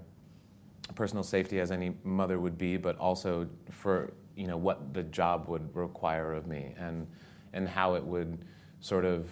personal 0.95 1.23
safety 1.23 1.59
as 1.59 1.71
any 1.71 1.93
mother 2.03 2.39
would 2.39 2.57
be, 2.57 2.77
but 2.77 2.97
also 2.97 3.47
for 3.69 4.13
you 4.35 4.47
know 4.47 4.57
what 4.57 4.93
the 4.93 5.03
job 5.03 5.47
would 5.47 5.75
require 5.75 6.33
of 6.33 6.47
me 6.47 6.73
and 6.77 7.07
and 7.53 7.67
how 7.67 7.95
it 7.95 8.03
would 8.03 8.39
sort 8.79 9.05
of 9.05 9.29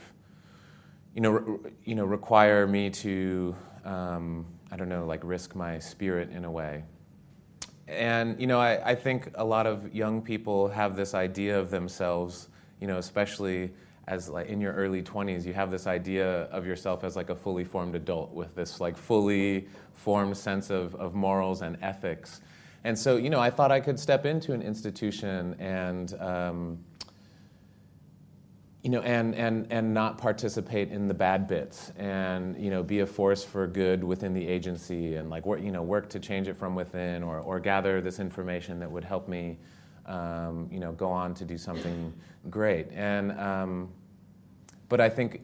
you 1.16 1.22
know 1.22 1.32
re- 1.32 1.72
you 1.86 1.96
know 1.96 2.06
require 2.06 2.68
me 2.68 2.90
to 2.90 3.56
um, 3.86 4.46
I 4.72 4.76
don't 4.76 4.90
know 4.90 5.06
like 5.06 5.22
risk 5.24 5.56
my 5.56 5.80
spirit 5.80 6.30
in 6.32 6.46
a 6.46 6.52
way. 6.52 6.84
And 7.88 8.40
you 8.40 8.48
know 8.48 8.60
I, 8.60 8.92
I 8.92 8.96
think 8.96 9.32
a 9.36 9.44
lot 9.44 9.66
of 9.66 9.94
young 9.94 10.22
people 10.22 10.68
have 10.70 10.96
this 10.96 11.14
idea 11.14 11.58
of 11.58 11.72
themselves, 11.72 12.50
you 12.80 12.88
know, 12.88 12.98
especially 12.98 13.72
as 14.10 14.28
like 14.28 14.48
in 14.48 14.60
your 14.60 14.74
early 14.74 15.04
20s 15.04 15.46
you 15.46 15.54
have 15.54 15.70
this 15.70 15.86
idea 15.86 16.42
of 16.46 16.66
yourself 16.66 17.04
as 17.04 17.16
like 17.16 17.30
a 17.30 17.36
fully 17.36 17.64
formed 17.64 17.96
adult 17.96 18.34
with 18.34 18.54
this 18.56 18.82
like 18.82 18.98
fully 18.98 19.68
formed 19.94 20.36
sense 20.36 20.72
of, 20.72 20.96
of 20.96 21.14
morals 21.14 21.62
and 21.62 21.78
ethics. 21.82 22.42
And 22.84 22.98
so 22.98 23.18
you 23.18 23.30
know 23.30 23.40
i 23.40 23.50
thought 23.50 23.72
i 23.72 23.80
could 23.80 24.00
step 24.00 24.26
into 24.26 24.54
an 24.54 24.62
institution 24.62 25.56
and 25.60 26.14
um, 26.20 26.80
you 28.82 28.90
know 28.90 29.02
and, 29.02 29.36
and, 29.36 29.68
and 29.70 29.94
not 29.94 30.18
participate 30.18 30.90
in 30.90 31.08
the 31.08 31.14
bad 31.14 31.48
bits 31.48 31.92
and 31.98 32.58
you 32.58 32.72
know 32.72 32.82
be 32.82 33.02
a 33.02 33.06
force 33.06 33.44
for 33.44 33.68
good 33.68 34.04
within 34.04 34.34
the 34.34 34.48
agency 34.48 35.16
and 35.16 35.30
like 35.30 35.46
work, 35.46 35.62
you 35.62 35.72
know 35.72 35.84
work 35.84 36.10
to 36.10 36.20
change 36.20 36.48
it 36.48 36.56
from 36.56 36.74
within 36.74 37.22
or, 37.22 37.40
or 37.40 37.60
gather 37.60 38.02
this 38.02 38.20
information 38.20 38.80
that 38.80 38.90
would 38.90 39.04
help 39.04 39.28
me 39.28 39.58
um, 40.06 40.68
you 40.72 40.80
know 40.80 40.94
go 40.94 41.10
on 41.10 41.34
to 41.36 41.46
do 41.46 41.58
something 41.58 42.14
great. 42.50 42.88
And 42.92 43.32
um, 43.40 43.90
but 44.90 45.00
I 45.00 45.10
think 45.10 45.42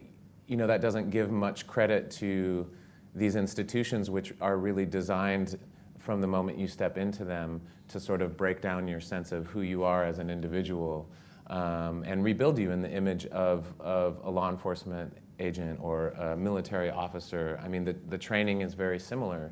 you 0.48 0.58
know 0.58 0.68
that 0.68 0.82
doesn't 0.82 1.10
give 1.10 1.32
much 1.32 1.66
credit 1.66 2.12
to 2.12 2.70
these 3.16 3.36
institutions, 3.36 4.10
which 4.10 4.34
are 4.42 4.58
really 4.58 4.86
designed 4.86 5.58
from 5.98 6.22
the 6.22 6.28
moment 6.28 6.58
you 6.58 6.68
step 6.68 6.98
into 6.98 7.24
them 7.24 7.62
to 7.88 8.00
sort 8.00 8.22
of 8.22 8.36
break 8.38 8.62
down 8.62 8.88
your 8.88 9.00
sense 9.00 9.32
of 9.32 9.48
who 9.48 9.62
you 9.62 9.84
are 9.84 10.06
as 10.06 10.20
an 10.20 10.30
individual 10.30 11.10
um, 11.48 12.04
and 12.06 12.24
rebuild 12.24 12.60
you 12.60 12.72
in 12.72 12.82
the 12.82 12.92
image 12.92 13.26
of, 13.28 13.74
of 13.80 14.20
a 14.24 14.30
law 14.30 14.50
enforcement 14.50 15.16
agent 15.40 15.80
or 15.82 16.10
a 16.10 16.36
military 16.36 16.90
officer. 16.90 17.60
I 17.64 17.68
mean, 17.68 17.84
the, 17.86 17.96
the 18.10 18.18
training 18.18 18.62
is 18.62 18.74
very 18.74 19.00
similar. 19.00 19.52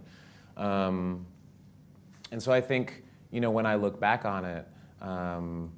Um, 0.57 1.25
and 2.31 2.41
so 2.41 2.51
I 2.51 2.61
think, 2.61 3.03
you 3.31 3.41
know, 3.41 3.51
when 3.51 3.65
I 3.65 3.75
look 3.75 3.99
back 3.99 4.25
on 4.25 4.45
it, 4.45 4.67
um, 5.01 5.71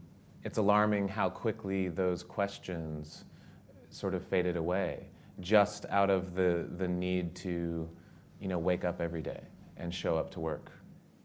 it's 0.44 0.58
alarming 0.58 1.08
how 1.08 1.30
quickly 1.30 1.88
those 1.88 2.22
questions 2.24 3.26
sort 3.96 4.14
of 4.14 4.26
faded 4.28 4.58
away 4.58 5.06
just 5.40 5.86
out 5.90 6.10
of 6.10 6.36
the, 6.36 6.68
the 6.78 6.88
need 6.88 7.34
to 7.36 7.90
you 8.42 8.48
know, 8.48 8.60
wake 8.60 8.84
up 8.84 9.00
every 9.00 9.22
day 9.22 9.42
and 9.78 9.94
show 9.94 10.18
up 10.18 10.30
to 10.32 10.40
work. 10.40 10.72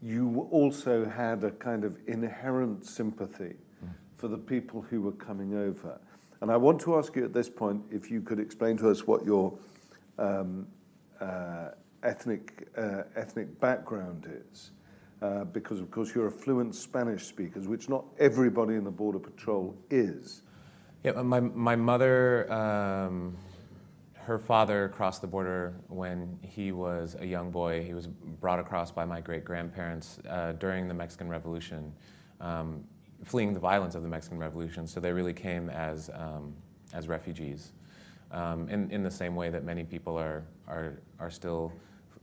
You 0.01 0.47
also 0.51 1.05
had 1.05 1.43
a 1.43 1.51
kind 1.51 1.83
of 1.83 1.97
inherent 2.07 2.85
sympathy 2.85 3.55
mm. 3.83 3.89
for 4.15 4.27
the 4.27 4.37
people 4.37 4.81
who 4.89 5.01
were 5.01 5.11
coming 5.11 5.53
over. 5.53 5.99
And 6.39 6.49
I 6.49 6.57
want 6.57 6.79
to 6.81 6.97
ask 6.97 7.15
you 7.15 7.25
at 7.25 7.33
this 7.33 7.49
point 7.49 7.83
if 7.91 8.09
you 8.09 8.21
could 8.21 8.39
explain 8.39 8.77
to 8.77 8.89
us 8.89 9.05
what 9.05 9.25
your 9.25 9.53
um, 10.17 10.65
uh, 11.19 11.69
ethnic, 12.03 12.67
uh, 12.77 13.03
ethnic 13.15 13.59
background 13.59 14.27
is. 14.51 14.71
Uh, 15.21 15.43
because, 15.43 15.79
of 15.79 15.91
course, 15.91 16.15
you're 16.15 16.27
a 16.27 16.31
fluent 16.31 16.73
Spanish 16.73 17.25
speaker, 17.25 17.59
which 17.59 17.89
not 17.89 18.03
everybody 18.17 18.73
in 18.73 18.83
the 18.83 18.89
Border 18.89 19.19
Patrol 19.19 19.75
is. 19.91 20.41
Yeah, 21.03 21.13
my, 21.13 21.39
my 21.39 21.75
mother, 21.75 22.51
um, 22.53 23.35
her 24.13 24.37
father 24.37 24.89
crossed 24.89 25.21
the 25.21 25.27
border 25.27 25.73
when 25.87 26.37
he 26.43 26.71
was 26.71 27.15
a 27.19 27.25
young 27.25 27.49
boy. 27.49 27.83
He 27.83 27.95
was 27.95 28.05
brought 28.05 28.59
across 28.59 28.91
by 28.91 29.03
my 29.05 29.19
great 29.19 29.43
grandparents 29.43 30.19
uh, 30.29 30.51
during 30.53 30.87
the 30.87 30.93
Mexican 30.93 31.27
Revolution, 31.27 31.91
um, 32.39 32.83
fleeing 33.23 33.51
the 33.55 33.59
violence 33.59 33.95
of 33.95 34.03
the 34.03 34.07
Mexican 34.07 34.37
Revolution. 34.37 34.85
So 34.85 34.99
they 34.99 35.11
really 35.11 35.33
came 35.33 35.71
as, 35.71 36.11
um, 36.13 36.53
as 36.93 37.07
refugees. 37.07 37.71
Um, 38.29 38.69
in, 38.69 38.89
in 38.91 39.01
the 39.01 39.11
same 39.11 39.35
way 39.35 39.49
that 39.49 39.63
many 39.63 39.83
people 39.83 40.15
are, 40.17 40.43
are, 40.67 40.99
are 41.19 41.31
still 41.31 41.73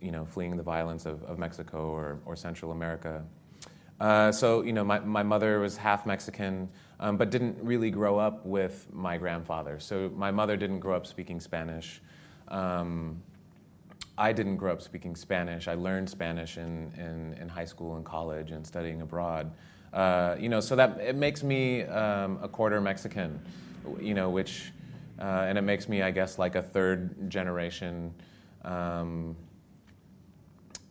you 0.01 0.13
know, 0.13 0.25
fleeing 0.25 0.57
the 0.57 0.63
violence 0.63 1.05
of, 1.05 1.25
of 1.25 1.37
Mexico 1.37 1.91
or, 1.91 2.21
or 2.25 2.37
Central 2.37 2.71
America. 2.71 3.25
Uh, 4.01 4.31
so, 4.31 4.63
you 4.63 4.73
know, 4.73 4.85
my, 4.85 5.01
my 5.01 5.25
mother 5.25 5.59
was 5.59 5.77
half 5.77 6.07
Mexican 6.07 6.69
um, 7.01 7.17
but 7.17 7.31
didn't 7.31 7.57
really 7.63 7.91
grow 7.91 8.19
up 8.19 8.45
with 8.45 8.87
my 8.93 9.17
grandfather. 9.17 9.79
So 9.81 10.11
my 10.17 10.31
mother 10.31 10.57
didn't 10.57 10.81
grow 10.81 10.97
up 10.97 11.07
speaking 11.07 11.41
Spanish. 11.41 12.01
Um, 12.49 13.23
I 14.17 14.33
didn't 14.33 14.57
grow 14.57 14.73
up 14.73 14.83
speaking 14.83 15.15
Spanish. 15.15 15.69
I 15.69 15.75
learned 15.75 16.11
Spanish 16.11 16.57
in, 16.57 16.93
in, 16.97 17.37
in 17.41 17.49
high 17.49 17.65
school 17.65 17.97
and 17.97 18.05
college 18.05 18.51
and 18.51 18.67
studying 18.67 19.01
abroad. 19.01 19.53
Uh, 19.93 20.37
you 20.39 20.49
know, 20.49 20.61
so 20.61 20.75
that 20.77 20.99
it 21.01 21.15
makes 21.15 21.43
me 21.43 21.83
um, 21.85 22.39
a 22.43 22.49
quarter 22.49 22.81
Mexican, 22.81 23.41
you 24.01 24.15
know, 24.15 24.29
which, 24.29 24.73
uh, 25.21 25.47
and 25.49 25.57
it 25.57 25.63
makes 25.63 25.89
me, 25.89 26.03
I 26.03 26.11
guess, 26.11 26.39
like 26.39 26.57
a 26.57 26.63
third 26.63 27.31
generation 27.31 28.13
um, 28.65 29.37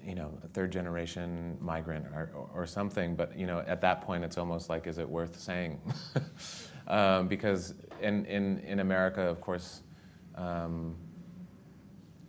you 0.08 0.16
know, 0.16 0.32
a 0.42 0.48
third 0.48 0.72
generation 0.72 1.58
migrant 1.60 2.06
or, 2.08 2.32
or, 2.54 2.66
something. 2.66 3.14
But, 3.14 3.38
you 3.38 3.46
know, 3.46 3.62
at 3.68 3.82
that 3.82 4.02
point, 4.02 4.24
it's 4.24 4.38
almost 4.38 4.70
like, 4.70 4.88
is 4.88 5.00
it 5.00 5.10
worth 5.10 5.38
saying? 5.38 5.82
um, 6.88 7.28
because 7.28 7.74
in, 8.02 8.26
in, 8.26 8.60
in 8.60 8.80
America, 8.80 9.22
of 9.22 9.42
course, 9.42 9.82
um, 10.36 10.96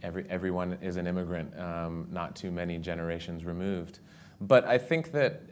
every, 0.03 0.27
everyone 0.29 0.77
is 0.83 0.97
an 0.97 1.07
immigrant, 1.07 1.57
um, 1.57 2.09
not 2.11 2.35
too 2.35 2.51
many 2.51 2.79
generations 2.79 3.45
removed. 3.45 4.01
But 4.41 4.65
I 4.67 4.77
think 4.77 5.13
that 5.13 5.43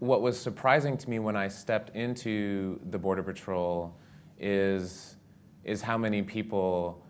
what 0.00 0.20
was 0.20 0.38
surprising 0.38 0.98
to 0.98 1.08
me 1.08 1.18
when 1.18 1.34
I 1.34 1.48
stepped 1.48 1.96
into 1.96 2.78
the 2.90 2.98
Border 2.98 3.22
Patrol 3.22 3.96
is, 4.38 5.16
is 5.64 5.80
how 5.80 5.96
many 5.96 6.20
people 6.20 7.06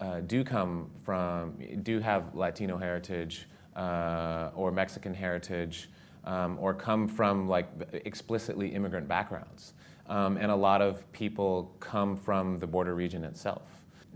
uh, 0.00 0.20
do 0.20 0.42
come 0.42 0.90
from, 1.04 1.54
do 1.82 2.00
have 2.00 2.34
Latino 2.34 2.78
heritage 2.78 3.46
uh, 3.76 4.50
or 4.54 4.72
Mexican 4.72 5.14
heritage, 5.14 5.90
um, 6.24 6.58
or 6.60 6.74
come 6.74 7.06
from 7.06 7.48
like 7.48 7.68
explicitly 7.92 8.68
immigrant 8.68 9.06
backgrounds. 9.06 9.74
Um, 10.06 10.36
and 10.38 10.50
a 10.50 10.56
lot 10.56 10.82
of 10.82 11.10
people 11.12 11.74
come 11.78 12.16
from 12.16 12.58
the 12.58 12.66
border 12.66 12.94
region 12.94 13.24
itself. 13.24 13.62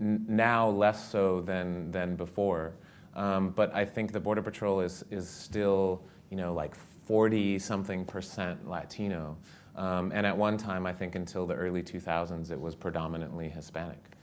N- 0.01 0.25
now 0.27 0.69
less 0.69 1.09
so 1.09 1.41
than, 1.41 1.91
than 1.91 2.15
before. 2.15 2.73
Um, 3.15 3.51
but 3.51 3.73
I 3.73 3.85
think 3.85 4.11
the 4.11 4.19
Border 4.19 4.41
Patrol 4.41 4.81
is, 4.81 5.05
is 5.09 5.29
still, 5.29 6.03
you 6.29 6.35
know, 6.35 6.53
like 6.53 6.75
40 7.05 7.59
something 7.59 8.03
percent 8.03 8.67
Latino. 8.67 9.37
Um, 9.75 10.11
and 10.13 10.25
at 10.25 10.35
one 10.35 10.57
time, 10.57 10.85
I 10.85 10.91
think 10.91 11.15
until 11.15 11.45
the 11.45 11.53
early 11.53 11.81
2000s, 11.81 12.51
it 12.51 12.59
was 12.59 12.75
predominantly 12.75 13.47
Hispanic. 13.47 14.14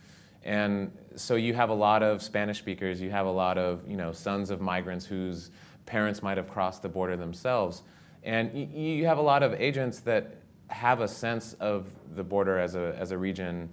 And 0.44 0.90
so 1.14 1.36
you 1.36 1.54
have 1.54 1.70
a 1.70 1.74
lot 1.74 2.02
of 2.02 2.22
Spanish 2.22 2.58
speakers, 2.58 3.00
you 3.00 3.10
have 3.10 3.26
a 3.26 3.30
lot 3.30 3.58
of 3.58 3.88
you 3.88 3.96
know, 3.96 4.12
sons 4.12 4.50
of 4.50 4.60
migrants 4.60 5.06
whose 5.06 5.50
parents 5.86 6.22
might 6.22 6.36
have 6.36 6.48
crossed 6.48 6.82
the 6.82 6.88
border 6.88 7.16
themselves. 7.16 7.82
And 8.24 8.56
you 8.72 9.06
have 9.06 9.18
a 9.18 9.22
lot 9.22 9.42
of 9.42 9.60
agents 9.60 10.00
that 10.00 10.36
have 10.68 11.00
a 11.00 11.08
sense 11.08 11.54
of 11.54 11.88
the 12.14 12.22
border 12.22 12.58
as 12.58 12.74
a, 12.74 12.96
as 12.98 13.10
a 13.10 13.18
region, 13.18 13.68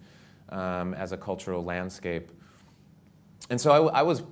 um, 0.50 0.94
as 0.96 1.12
a 1.12 1.18
cultural 1.18 1.64
landscape. 1.64 2.32
And 3.50 3.60
so 3.60 3.88
I, 3.88 4.00
I 4.00 4.02
was 4.02 4.24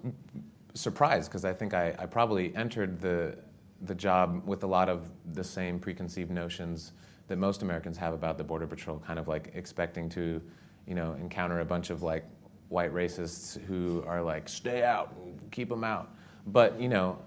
surprised 0.73 1.29
because 1.29 1.45
I 1.45 1.53
think 1.53 1.73
I, 1.73 1.95
I, 1.97 2.05
probably 2.05 2.55
entered 2.55 2.99
the, 2.99 3.37
the 3.81 3.95
job 3.95 4.43
with 4.45 4.63
a 4.63 4.67
lot 4.67 4.89
of 4.89 5.09
the 5.33 5.43
same 5.43 5.79
preconceived 5.79 6.29
notions 6.29 6.91
that 7.27 7.37
most 7.37 7.61
Americans 7.61 7.97
have 7.97 8.13
about 8.13 8.37
the 8.37 8.43
Border 8.43 8.67
Patrol, 8.67 8.99
kind 8.99 9.17
of 9.17 9.27
like 9.27 9.51
expecting 9.55 10.07
to 10.09 10.41
you 10.87 10.95
know, 10.95 11.13
encounter 11.13 11.59
a 11.59 11.65
bunch 11.65 11.89
of 11.89 12.01
like 12.01 12.25
white 12.69 12.93
racists 12.93 13.61
who 13.65 14.03
are 14.07 14.21
like, 14.21 14.49
stay 14.49 14.83
out, 14.83 15.13
keep 15.51 15.69
them 15.69 15.83
out. 15.83 16.13
But, 16.47 16.79
you 16.79 16.89
know, 16.89 17.19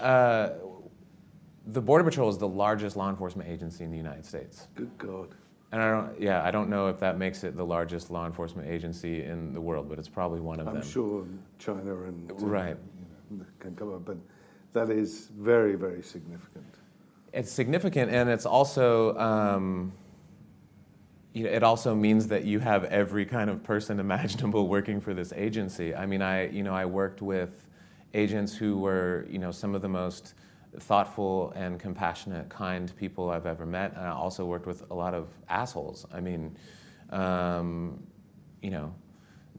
uh, 0.00 0.50
the 1.66 1.80
Border 1.80 2.04
Patrol 2.04 2.28
is 2.28 2.38
the 2.38 2.48
largest 2.48 2.96
law 2.96 3.08
enforcement 3.08 3.48
agency 3.48 3.84
in 3.84 3.90
the 3.90 3.96
United 3.96 4.26
States. 4.26 4.66
Good 4.74 4.90
God. 4.98 5.34
And 5.70 5.80
I 5.80 5.90
don't, 5.90 6.20
yeah, 6.20 6.44
I 6.44 6.50
don't 6.50 6.68
know 6.68 6.88
if 6.88 6.98
that 7.00 7.16
makes 7.18 7.44
it 7.44 7.56
the 7.56 7.64
largest 7.64 8.10
law 8.10 8.26
enforcement 8.26 8.68
agency 8.68 9.24
in 9.24 9.54
the 9.54 9.60
world, 9.60 9.88
but 9.88 9.98
it's 9.98 10.08
probably 10.08 10.40
one 10.40 10.60
of 10.60 10.66
them. 10.66 10.76
I'm 10.76 10.82
sure 10.82 11.24
China 11.58 12.02
and 12.02 12.30
uh, 12.30 12.34
Right. 12.34 12.76
you 13.30 13.38
know, 13.38 13.44
can 13.58 13.74
come 13.74 13.94
up, 13.94 14.04
but 14.04 14.18
that 14.74 14.90
is 14.90 15.28
very, 15.38 15.76
very 15.76 16.02
significant. 16.02 16.66
It's 17.32 17.50
significant, 17.50 18.10
and 18.12 18.28
it's 18.28 18.44
also, 18.44 19.16
um, 19.16 19.92
you 21.32 21.44
know, 21.44 21.50
it 21.50 21.62
also 21.62 21.94
means 21.94 22.28
that 22.28 22.44
you 22.44 22.58
have 22.60 22.84
every 22.84 23.24
kind 23.24 23.48
of 23.48 23.62
person 23.62 23.98
imaginable 24.08 24.68
working 24.68 25.00
for 25.00 25.14
this 25.14 25.32
agency. 25.34 25.94
I 25.94 26.06
mean, 26.06 26.22
I, 26.22 26.48
you 26.48 26.62
know, 26.62 26.74
I 26.74 26.84
worked 26.86 27.22
with 27.22 27.68
agents 28.14 28.54
who 28.54 28.78
were, 28.78 29.26
you 29.30 29.38
know, 29.38 29.50
some 29.50 29.74
of 29.74 29.82
the 29.82 29.88
most 29.88 30.34
thoughtful 30.78 31.52
and 31.54 31.78
compassionate, 31.78 32.48
kind 32.48 32.94
people 32.96 33.30
I've 33.30 33.46
ever 33.46 33.66
met, 33.66 33.92
and 33.92 34.06
I 34.06 34.10
also 34.10 34.44
worked 34.44 34.66
with 34.66 34.90
a 34.90 34.94
lot 34.94 35.14
of 35.14 35.28
assholes. 35.48 36.06
I 36.12 36.20
mean, 36.20 36.56
um, 37.10 38.02
you 38.62 38.70
know, 38.70 38.94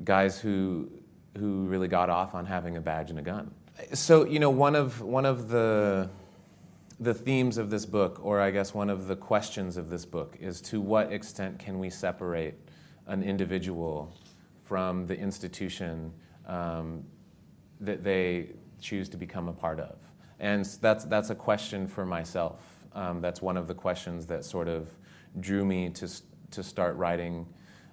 guys 0.04 0.40
who 0.40 0.90
who 1.38 1.66
really 1.66 1.88
got 1.88 2.10
off 2.10 2.36
on 2.36 2.46
having 2.46 2.78
a 2.78 2.82
badge 2.82 3.10
and 3.10 3.20
a 3.20 3.22
gun. 3.22 3.52
So, 3.94 4.26
you 4.26 4.40
know, 4.40 4.50
one 4.50 4.76
of 4.76 5.02
one 5.02 5.26
of 5.26 5.50
the 5.50 6.10
the 7.04 7.14
themes 7.14 7.58
of 7.58 7.70
this 7.70 7.86
book, 7.86 8.20
or 8.24 8.40
I 8.40 8.50
guess 8.50 8.74
one 8.74 8.90
of 8.90 9.08
the 9.08 9.16
questions 9.16 9.76
of 9.76 9.90
this 9.90 10.06
book, 10.06 10.38
is 10.40 10.62
to 10.62 10.80
what 10.80 11.12
extent 11.12 11.60
can 11.60 11.78
we 11.78 11.90
separate 11.90 12.56
an 13.08 13.24
individual 13.24 14.16
from 14.64 15.06
the 15.06 15.18
institution 15.18 16.14
um, 16.48 17.04
that 17.82 18.04
they 18.04 18.52
choose 18.80 19.10
to 19.10 19.18
become 19.18 19.50
a 19.50 19.54
part 19.54 19.80
of? 19.82 19.98
And 20.40 20.66
that's, 20.82 21.04
that's 21.06 21.30
a 21.30 21.36
question 21.36 21.88
for 21.88 22.06
myself. 22.06 22.62
Um, 22.94 23.20
that's 23.22 23.42
one 23.42 23.58
of 23.58 23.68
the 23.68 23.74
questions 23.74 24.26
that 24.28 24.46
sort 24.46 24.70
of 24.70 24.90
drew 25.40 25.66
me 25.66 25.90
to, 25.90 26.08
to 26.52 26.64
start 26.64 26.96
writing, 26.96 27.46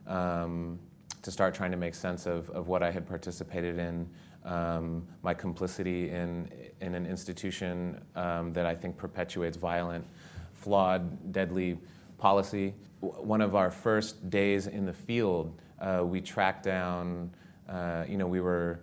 um, 0.07 0.79
to 1.23 1.33
start 1.33 1.55
trying 1.55 1.73
to 1.73 1.77
make 1.77 1.95
sense 1.95 2.27
of, 2.27 2.49
of 2.51 2.69
what 2.69 2.83
I 2.83 2.93
had 2.93 3.09
participated 3.09 3.79
in 3.79 4.09
um, 4.45 5.07
my 5.23 5.35
complicity 5.35 6.11
in, 6.11 6.49
in 6.81 6.95
an 6.95 7.07
institution 7.07 8.01
um, 8.17 8.53
that 8.53 8.67
I 8.67 8.75
think 8.75 8.97
perpetuates 8.97 9.57
violent, 9.57 10.05
flawed, 10.53 11.33
deadly 11.33 11.79
policy. 12.19 12.75
W- 13.03 13.23
One 13.23 13.41
of 13.41 13.55
our 13.55 13.71
first 13.71 14.31
days 14.31 14.67
in 14.67 14.87
the 14.87 14.93
field, 14.93 15.61
uh, 15.81 16.03
we 16.05 16.21
tracked 16.21 16.63
down, 16.65 17.31
uh, 17.69 18.05
you 18.09 18.17
know, 18.17 18.27
we 18.27 18.41
were, 18.41 18.81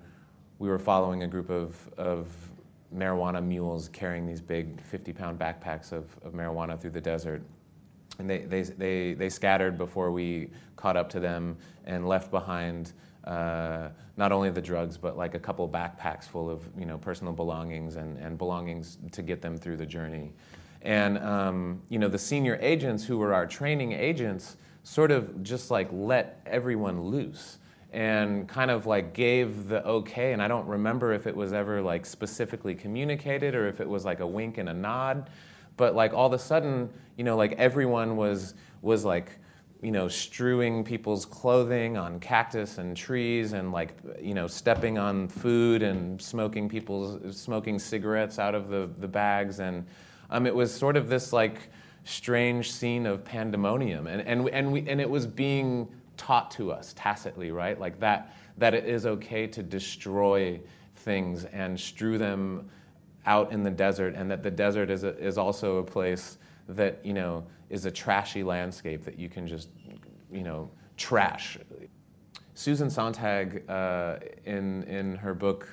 we 0.60 0.70
were 0.70 0.80
following 0.80 1.24
a 1.24 1.28
group 1.28 1.50
of, 1.50 1.76
of 1.98 2.28
marijuana 2.96 3.44
mules 3.44 3.90
carrying 3.90 4.26
these 4.26 4.42
big 4.42 4.82
50 4.82 5.12
pound 5.14 5.40
backpacks 5.40 5.92
of, 5.92 6.06
of 6.24 6.34
marijuana 6.34 6.80
through 6.80 6.92
the 6.92 7.02
desert. 7.02 7.42
And 8.20 8.30
they, 8.30 8.40
they, 8.40 8.62
they, 8.64 9.14
they 9.14 9.30
scattered 9.30 9.78
before 9.78 10.12
we 10.12 10.50
caught 10.76 10.98
up 10.98 11.10
to 11.10 11.20
them 11.20 11.58
and 11.86 12.08
left 12.08 12.32
behind 12.32 12.94
uh, 13.28 13.90
not 14.16 14.32
only 14.32 14.50
the 14.50 14.62
drugs, 14.62 14.98
but 14.98 15.18
like 15.18 15.36
a 15.36 15.40
couple 15.40 15.68
backpacks 15.68 16.24
full 16.24 16.50
of 16.50 16.64
you 16.78 16.86
know, 16.86 16.98
personal 16.98 17.34
belongings 17.34 17.98
and, 17.98 18.18
and 18.18 18.38
belongings 18.38 18.98
to 19.12 19.22
get 19.22 19.42
them 19.42 19.58
through 19.58 19.78
the 19.78 19.86
journey. 19.86 20.32
And 20.82 21.18
um, 21.20 21.82
you 21.90 22.00
know, 22.00 22.08
the 22.08 22.18
senior 22.18 22.58
agents 22.62 23.04
who 23.04 23.18
were 23.18 23.34
our 23.34 23.46
training 23.46 23.92
agents 23.92 24.56
sort 24.84 25.12
of 25.12 25.44
just 25.44 25.70
like 25.70 25.90
let 25.92 26.42
everyone 26.46 27.02
loose 27.02 27.58
and 27.92 28.48
kind 28.48 28.72
of 28.72 28.86
like 28.86 29.14
gave 29.14 29.70
the 29.70 29.86
okay 29.86 30.34
and 30.34 30.42
i 30.42 30.48
don't 30.48 30.68
remember 30.68 31.14
if 31.14 31.26
it 31.26 31.36
was 31.36 31.54
ever 31.54 31.82
like 31.82 32.06
specifically 32.06 32.76
communicated 32.76 33.56
or 33.56 33.68
if 33.68 33.80
it 33.80 33.88
was 33.88 34.04
like 34.04 34.20
a 34.20 34.28
wink 34.28 34.58
and 34.58 34.68
a 34.68 34.74
nod 34.74 35.30
but 35.78 35.96
like 35.96 36.14
all 36.14 36.28
of 36.28 36.34
a 36.34 36.40
sudden 36.40 36.90
you 37.16 37.24
know 37.24 37.38
like 37.38 37.54
everyone 37.54 38.18
was 38.18 38.56
was 38.82 39.06
like 39.06 39.40
you 39.82 39.92
know 39.92 40.08
strewing 40.08 40.84
people's 40.84 41.26
clothing 41.26 41.98
on 41.98 42.20
cactus 42.20 42.78
and 42.78 42.98
trees 42.98 43.54
and 43.54 43.72
like 43.72 43.94
you 44.20 44.34
know 44.34 44.48
stepping 44.48 44.98
on 44.98 45.28
food 45.28 45.84
and 45.84 46.22
smoking 46.22 46.68
people's 46.68 47.40
smoking 47.40 47.78
cigarettes 47.78 48.40
out 48.40 48.56
of 48.56 48.70
the, 48.70 48.90
the 49.00 49.08
bags. 49.08 49.60
And 49.60 49.86
um, 50.30 50.48
it 50.48 50.56
was 50.56 50.74
sort 50.74 50.98
of 50.98 51.10
this 51.10 51.32
like 51.32 51.70
strange 52.04 52.72
scene 52.72 53.06
of 53.06 53.24
pandemonium. 53.24 54.08
And, 54.08 54.22
and, 54.22 54.50
and, 54.50 54.72
we, 54.72 54.88
and 54.88 55.02
it 55.02 55.10
was 55.10 55.28
being 55.28 55.88
taught 56.16 56.50
to 56.52 56.72
us 56.72 56.94
tacitly 56.96 57.52
right? 57.52 57.80
Like 57.80 58.00
that 58.00 58.34
that 58.58 58.74
it 58.74 58.86
is 58.86 59.06
okay 59.06 59.46
to 59.46 59.62
destroy 59.62 60.60
things 60.96 61.46
and 61.46 61.80
strew 61.80 62.18
them 62.18 62.68
out 63.26 63.52
in 63.52 63.62
the 63.62 63.70
desert, 63.70 64.16
and 64.16 64.32
that 64.32 64.42
the 64.42 64.50
desert 64.50 64.90
is, 64.90 65.04
a, 65.04 65.16
is 65.18 65.38
also 65.38 65.78
a 65.78 65.84
place 65.84 66.38
that 66.70 67.00
you 67.04 67.14
know 67.14 67.46
is 67.70 67.86
a 67.86 67.92
trashy 67.92 68.44
landscape 68.44 69.04
that 69.04 69.18
you 69.20 69.30
can 69.30 69.48
just 69.48 69.70
you 70.32 70.44
know 70.44 70.70
trash. 70.96 71.58
Susan 72.54 72.90
Sontag, 72.90 73.70
uh, 73.70 74.18
in 74.46 74.84
in 74.84 75.16
her 75.16 75.34
book 75.34 75.68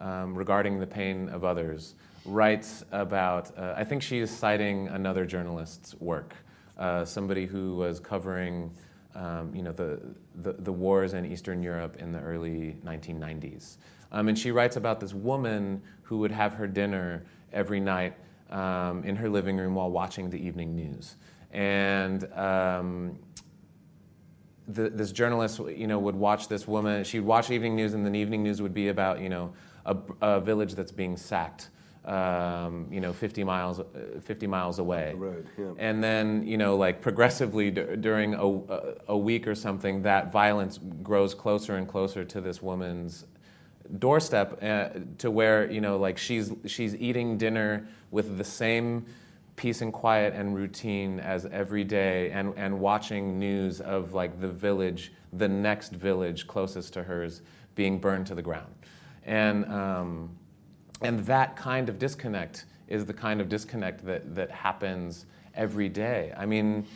um, 0.00 0.34
regarding 0.34 0.78
the 0.78 0.86
pain 0.86 1.28
of 1.30 1.44
others, 1.44 1.94
writes 2.24 2.84
about. 2.92 3.56
Uh, 3.58 3.74
I 3.76 3.84
think 3.84 4.02
she 4.02 4.18
is 4.18 4.30
citing 4.30 4.88
another 4.88 5.24
journalist's 5.26 5.94
work, 5.96 6.34
uh, 6.78 7.04
somebody 7.04 7.46
who 7.46 7.76
was 7.76 8.00
covering. 8.00 8.70
Um, 9.14 9.52
you 9.52 9.62
know 9.62 9.72
the, 9.72 10.00
the, 10.42 10.52
the 10.52 10.70
wars 10.70 11.14
in 11.14 11.24
Eastern 11.26 11.60
Europe 11.60 11.96
in 11.98 12.12
the 12.12 12.20
early 12.20 12.76
1990s, 12.84 13.78
um, 14.12 14.28
and 14.28 14.38
she 14.38 14.52
writes 14.52 14.76
about 14.76 15.00
this 15.00 15.12
woman 15.12 15.82
who 16.02 16.18
would 16.18 16.30
have 16.30 16.52
her 16.52 16.68
dinner 16.68 17.24
every 17.52 17.80
night 17.80 18.14
um, 18.50 19.02
in 19.04 19.16
her 19.16 19.28
living 19.28 19.56
room 19.56 19.74
while 19.74 19.90
watching 19.90 20.30
the 20.30 20.38
evening 20.38 20.76
news. 20.76 21.16
And 21.50 22.30
um, 22.34 23.18
the, 24.66 24.90
this 24.90 25.12
journalist, 25.12 25.60
you 25.60 25.86
know, 25.86 25.98
would 25.98 26.16
watch 26.16 26.48
this 26.48 26.68
woman. 26.68 27.04
She'd 27.04 27.20
watch 27.20 27.50
evening 27.50 27.76
news, 27.76 27.94
and 27.94 28.04
then 28.04 28.14
evening 28.14 28.42
news 28.42 28.60
would 28.60 28.74
be 28.74 28.88
about, 28.88 29.20
you 29.20 29.28
know, 29.28 29.52
a, 29.86 29.96
a 30.20 30.40
village 30.40 30.74
that's 30.74 30.92
being 30.92 31.16
sacked, 31.16 31.70
um, 32.04 32.86
you 32.90 33.00
know, 33.00 33.12
50 33.12 33.44
miles, 33.44 33.80
uh, 33.80 33.84
50 34.20 34.46
miles 34.46 34.78
away. 34.78 35.14
Road, 35.16 35.48
yeah. 35.58 35.72
And 35.78 36.04
then, 36.04 36.46
you 36.46 36.58
know, 36.58 36.76
like 36.76 37.00
progressively 37.00 37.70
d- 37.70 37.96
during 38.00 38.34
a, 38.34 38.46
a, 38.46 38.94
a 39.08 39.16
week 39.16 39.46
or 39.46 39.54
something, 39.54 40.02
that 40.02 40.30
violence 40.30 40.78
grows 41.02 41.34
closer 41.34 41.76
and 41.76 41.88
closer 41.88 42.24
to 42.24 42.40
this 42.40 42.60
woman's 42.60 43.24
doorstep 43.98 44.62
uh, 44.62 44.88
to 45.18 45.30
where 45.30 45.70
you 45.70 45.80
know 45.80 45.96
like 45.96 46.18
she's 46.18 46.52
she's 46.66 46.94
eating 46.96 47.38
dinner 47.38 47.88
with 48.10 48.36
the 48.36 48.44
same 48.44 49.06
peace 49.58 49.82
and 49.82 49.92
quiet 49.92 50.32
and 50.34 50.54
routine 50.54 51.20
as 51.20 51.44
every 51.46 51.84
day 51.84 52.30
and 52.30 52.54
and 52.56 52.78
watching 52.80 53.38
news 53.38 53.80
of 53.80 54.14
like 54.14 54.40
the 54.40 54.48
village 54.48 55.12
the 55.34 55.48
next 55.48 55.92
village 55.92 56.46
closest 56.46 56.94
to 56.94 57.02
hers 57.02 57.42
being 57.74 57.98
burned 57.98 58.26
to 58.26 58.34
the 58.34 58.42
ground 58.42 58.72
and 59.24 59.66
um, 59.66 60.30
and 61.02 61.20
that 61.26 61.56
kind 61.56 61.88
of 61.88 61.98
disconnect 61.98 62.64
is 62.86 63.04
the 63.04 63.12
kind 63.12 63.40
of 63.40 63.48
disconnect 63.48 64.04
that 64.06 64.34
that 64.34 64.50
happens 64.50 65.26
every 65.54 65.88
day 65.88 66.32
i 66.36 66.46
mean 66.46 66.86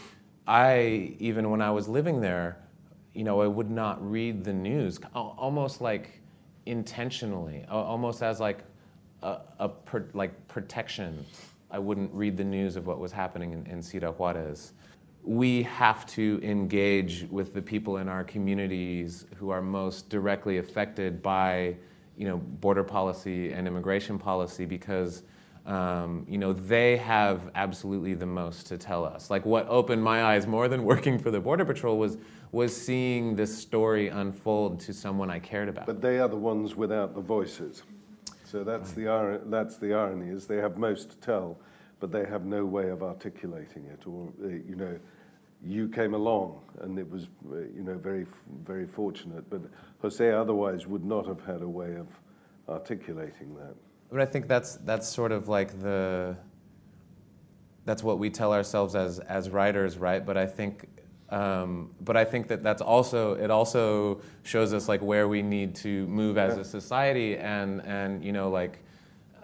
i 0.47 1.13
even 1.19 1.51
when 1.51 1.61
i 1.61 1.71
was 1.71 1.89
living 1.89 2.21
there 2.21 2.57
you 3.13 3.25
know 3.25 3.43
i 3.43 3.47
would 3.47 3.71
not 3.71 3.99
read 4.11 4.43
the 4.43 4.53
news 4.53 4.99
almost 5.15 5.83
like 5.83 6.23
intentionally, 6.67 7.65
almost 7.69 8.23
as 8.23 8.41
like 8.41 8.59
a, 9.23 9.39
a 9.59 9.69
per, 9.69 10.07
like 10.15 10.49
protection. 10.49 11.25
I 11.73 11.79
wouldn't 11.79 12.13
read 12.13 12.37
the 12.37 12.45
news 12.45 12.77
of 12.77 12.87
what 12.87 12.99
was 13.01 13.13
happening 13.13 13.53
in, 13.53 13.67
in 13.67 13.83
Ciudad 13.83 14.19
Juarez. 14.19 14.75
We 15.25 15.63
have 15.63 16.05
to 16.07 16.39
engage 16.43 17.27
with 17.31 17.55
the 17.55 17.63
people 17.63 17.97
in 17.97 18.09
our 18.09 18.25
communities 18.25 19.25
who 19.37 19.49
are 19.51 19.63
most 19.63 20.11
directly 20.11 20.59
affected 20.59 21.23
by, 21.23 21.77
you 22.17 22.29
know, 22.29 22.37
border 22.37 22.85
policy 22.85 23.53
and 23.53 23.67
immigration 23.67 24.19
policy 24.19 24.67
because, 24.67 25.23
um, 25.65 26.27
you 26.29 26.37
know, 26.37 26.53
they 26.53 26.99
have 26.99 27.51
absolutely 27.55 28.15
the 28.15 28.27
most 28.27 28.67
to 28.67 28.77
tell 28.77 29.05
us. 29.05 29.31
Like 29.31 29.47
what 29.47 29.67
opened 29.69 30.05
my 30.05 30.25
eyes 30.25 30.47
more 30.47 30.69
than 30.69 30.85
working 30.85 31.19
for 31.19 31.31
the 31.31 31.41
Border 31.41 31.65
Patrol 31.65 31.99
was 31.99 32.19
was 32.51 32.77
seeing 32.77 33.35
this 33.35 33.57
story 33.57 34.09
unfold 34.09 34.79
to 34.79 34.93
someone 34.93 35.31
I 35.31 35.39
cared 35.39 35.71
about. 35.71 35.87
But 35.87 36.03
they 36.03 36.19
are 36.19 36.29
the 36.29 36.37
ones 36.37 36.77
without 36.77 37.15
the 37.15 37.23
voices. 37.23 37.83
So 38.53 38.63
that's 38.65 38.93
the 38.93 39.07
ir- 39.07 39.41
that's 39.47 39.79
the 39.79 39.95
irony 39.95 40.29
is 40.29 40.47
they 40.47 40.59
have 40.59 40.77
most 40.77 41.09
to 41.13 41.17
tell, 41.17 41.59
but 42.01 42.13
they 42.13 42.27
have 42.27 42.45
no 42.45 42.67
way 42.67 42.91
of 42.91 43.03
articulating 43.03 43.87
it. 43.87 44.07
Or 44.07 44.29
uh, 44.45 44.49
you 44.49 44.77
know, 44.77 44.99
you 45.65 45.89
came 45.89 46.13
along 46.13 46.61
and 46.83 46.99
it 46.99 47.11
was 47.11 47.29
uh, 47.51 47.61
you 47.75 47.83
know 47.83 47.97
very 47.97 48.27
very 48.67 48.87
fortunate, 48.87 49.49
but 49.49 49.63
Jose 50.03 50.31
otherwise 50.31 50.87
would 50.87 51.03
not 51.03 51.27
have 51.27 51.41
had 51.47 51.63
a 51.63 51.69
way 51.69 51.95
of 51.97 52.09
articulating 52.69 53.55
that. 53.55 53.75
But 54.11 54.21
I 54.21 54.27
think 54.27 54.49
that's 54.49 54.77
that's 54.77 55.09
sort 55.09 55.33
of 55.33 55.49
like 55.49 55.81
the 55.81 56.37
that's 57.87 58.03
what 58.03 58.19
we 58.19 58.29
tell 58.29 58.53
ourselves 58.53 58.95
as 58.95 59.19
as 59.19 59.49
writers, 59.49 59.97
right? 59.97 60.27
But 60.27 60.37
I 60.37 60.45
think 60.45 60.89
um, 61.33 61.91
but 62.03 62.15
I 62.15 62.27
think 62.27 62.49
that 62.49 62.63
that's 62.63 62.83
also 62.83 63.33
it 63.35 63.51
also 63.51 64.21
shows 64.43 64.75
us 64.75 64.87
like 64.87 65.01
where 65.01 65.29
we 65.29 65.41
need 65.41 65.75
to 65.77 66.07
move 66.09 66.37
as 66.37 66.59
a 66.59 66.65
society 66.65 67.39
and 67.39 67.81
and 67.87 68.23
you 68.23 68.33
know 68.33 68.51
like 68.51 68.81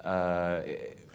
uh, 0.04 0.60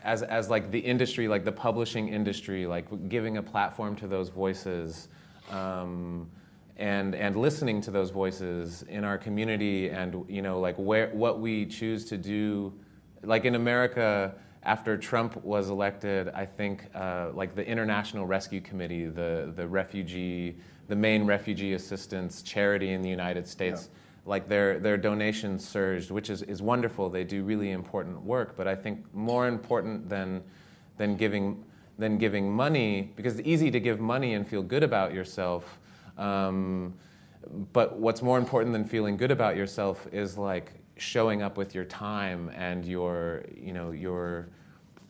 as 0.04 0.24
as 0.24 0.50
like 0.50 0.72
the 0.72 0.80
industry 0.80 1.28
like 1.28 1.46
the 1.46 1.52
publishing 1.52 2.10
industry 2.10 2.66
like 2.66 2.86
giving 3.08 3.38
a 3.38 3.44
platform 3.44 3.96
to 3.98 4.08
those 4.08 4.30
voices 4.30 5.10
um, 5.52 6.28
and 6.78 7.14
and 7.14 7.36
listening 7.36 7.80
to 7.82 7.92
those 7.92 8.10
voices 8.10 8.84
in 8.90 9.04
our 9.04 9.20
community 9.20 9.90
and 9.90 10.26
you 10.28 10.42
know 10.42 10.60
like 10.60 10.76
where 10.78 11.10
what 11.10 11.40
we 11.40 11.68
choose 11.68 12.04
to 12.06 12.18
do. 12.18 12.74
Like 13.22 13.46
in 13.46 13.56
America 13.56 14.34
after 14.66 14.98
Trump 14.98 15.44
was 15.44 15.70
elected, 15.70 16.30
I 16.30 16.46
think 16.46 16.88
uh, 16.96 17.32
like 17.34 17.56
the 17.56 17.66
International 17.68 18.26
Rescue 18.26 18.62
Committee, 18.62 19.06
the, 19.06 19.52
the 19.56 19.68
refugee, 19.68 20.58
the 20.88 20.96
main 20.96 21.26
refugee 21.26 21.74
assistance 21.74 22.42
charity 22.42 22.94
in 22.94 23.02
the 23.02 23.10
United 23.10 23.46
States, 23.46 23.90
yeah. 23.92 24.30
like 24.30 24.48
their, 24.48 24.80
their 24.80 24.98
donations 24.98 25.68
surged, 25.68 26.12
which 26.12 26.30
is, 26.30 26.44
is 26.44 26.62
wonderful. 26.62 27.10
They 27.10 27.26
do 27.26 27.44
really 27.44 27.72
important 27.72 28.22
work, 28.22 28.56
but 28.56 28.68
I 28.68 28.76
think 28.76 29.14
more 29.14 29.48
important 29.48 30.08
than, 30.08 30.42
than, 30.98 31.18
giving, 31.18 31.66
than 31.98 32.18
giving 32.18 32.52
money, 32.52 33.12
because 33.18 33.40
it's 33.40 33.48
easy 33.48 33.70
to 33.70 33.82
give 33.82 34.00
money 34.00 34.34
and 34.34 34.48
feel 34.48 34.64
good 34.64 34.84
about 34.84 35.14
yourself. 35.14 35.80
Um, 36.18 36.94
but 37.74 37.98
what's 37.98 38.22
more 38.22 38.38
important 38.38 38.72
than 38.72 38.86
feeling 38.86 39.18
good 39.18 39.32
about 39.32 39.58
yourself 39.58 40.08
is 40.14 40.38
like 40.38 40.72
showing 40.98 41.42
up 41.42 41.58
with 41.58 41.74
your 41.74 41.86
time 41.86 42.50
and 42.56 42.86
your, 42.86 43.44
you 43.56 43.74
know, 43.74 43.92
your 43.92 44.50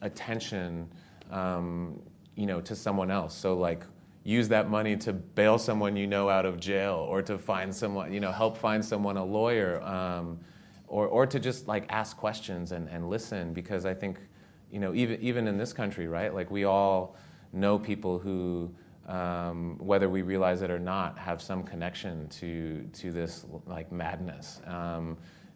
attention, 0.01 0.89
um, 1.31 1.99
you 2.35 2.45
know, 2.45 2.61
to 2.61 2.75
someone 2.75 3.11
else. 3.11 3.35
So 3.35 3.55
like 3.55 3.83
use 4.23 4.47
that 4.49 4.69
money 4.69 4.95
to 4.95 5.11
bail 5.11 5.57
someone 5.57 5.97
you 5.97 6.07
know 6.07 6.29
out 6.29 6.45
of 6.45 6.59
jail 6.59 7.05
or 7.09 7.21
to 7.21 7.37
find 7.37 7.73
someone, 7.75 8.13
you 8.13 8.19
know, 8.19 8.31
help 8.31 8.57
find 8.57 8.83
someone 8.83 9.17
a 9.17 9.23
lawyer 9.23 9.81
um, 9.83 10.39
or, 10.87 11.07
or 11.07 11.25
to 11.25 11.39
just 11.39 11.67
like 11.67 11.85
ask 11.89 12.15
questions 12.15 12.71
and, 12.71 12.87
and 12.89 13.09
listen 13.09 13.53
because 13.53 13.85
I 13.85 13.93
think, 13.93 14.19
you 14.71 14.79
know, 14.79 14.93
even, 14.93 15.21
even 15.21 15.47
in 15.47 15.57
this 15.57 15.73
country, 15.73 16.07
right, 16.07 16.33
like 16.33 16.49
we 16.49 16.63
all 16.63 17.17
know 17.51 17.77
people 17.77 18.17
who, 18.17 18.73
um, 19.07 19.77
whether 19.79 20.07
we 20.07 20.21
realize 20.21 20.61
it 20.61 20.71
or 20.71 20.79
not, 20.79 21.17
have 21.17 21.41
some 21.41 21.61
connection 21.61 22.29
to, 22.29 22.89
to 22.93 23.11
this 23.11 23.45
like 23.67 23.91
madness. 23.91 24.61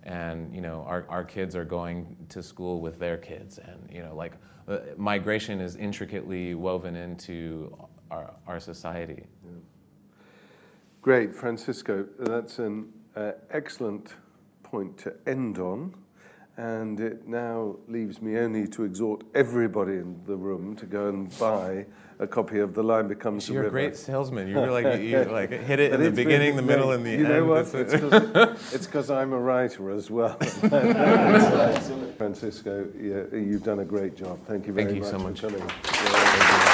And 0.07 0.53
you 0.55 0.61
know 0.61 0.83
our, 0.87 1.05
our 1.09 1.23
kids 1.23 1.55
are 1.55 1.65
going 1.65 2.15
to 2.29 2.41
school 2.41 2.81
with 2.81 2.97
their 2.97 3.17
kids. 3.17 3.59
And 3.59 3.89
you 3.91 4.01
know 4.01 4.15
like 4.15 4.33
uh, 4.67 4.79
migration 4.97 5.59
is 5.59 5.75
intricately 5.75 6.55
woven 6.55 6.95
into 6.95 7.77
our, 8.09 8.33
our 8.47 8.59
society. 8.59 9.25
Yeah. 9.43 9.51
great 11.01 11.35
francisco. 11.35 12.05
That's 12.19 12.59
an 12.59 12.91
uh, 13.15 13.33
excellent 13.51 14.15
point 14.63 14.97
to 14.99 15.13
end 15.25 15.59
on 15.59 15.93
and 16.57 16.99
it 16.99 17.27
now 17.27 17.75
leaves 17.87 18.21
me 18.21 18.37
only 18.39 18.67
to 18.67 18.83
exhort 18.83 19.23
everybody 19.35 19.93
in 19.93 20.19
the 20.25 20.35
room 20.35 20.75
to 20.75 20.87
go 20.87 21.07
and 21.07 21.37
buy 21.37 21.85
a 22.19 22.25
copy 22.25 22.57
of 22.59 22.73
The 22.73 22.81
Line 22.81 23.07
Becomes 23.07 23.47
You're 23.47 23.61
a 23.61 23.65
River. 23.65 23.77
You're 23.77 23.87
a 23.87 23.89
great 23.91 23.97
salesman. 23.99 24.47
You 24.47 24.55
really 24.59 24.83
like, 24.83 25.01
you 25.01 25.23
like 25.25 25.51
hit 25.51 25.79
it 25.79 25.93
in 25.93 26.01
the 26.01 26.09
beginning, 26.09 26.55
been, 26.55 26.65
the 26.65 26.71
middle, 26.71 26.91
and 26.91 27.05
the 27.05 27.11
you 27.11 27.17
end. 27.17 27.27
You 27.27 27.33
know 27.33 27.45
what? 27.45 27.67
It's 28.73 28.87
because 28.87 29.11
I'm 29.11 29.33
a 29.33 29.39
writer 29.39 29.91
as 29.91 30.09
well. 30.09 30.33
Francisco, 32.17 32.87
yeah, 32.99 33.23
you've 33.37 33.63
done 33.63 33.79
a 33.79 33.85
great 33.85 34.15
job. 34.15 34.39
Thank 34.47 34.65
you 34.65 34.73
very 34.73 34.99
much. 34.99 35.11
Thank 35.11 35.23
much 35.23 35.43
you 35.43 35.49
so 35.49 35.57
much. 35.57 35.69
for 35.85 35.85
coming. 35.85 36.66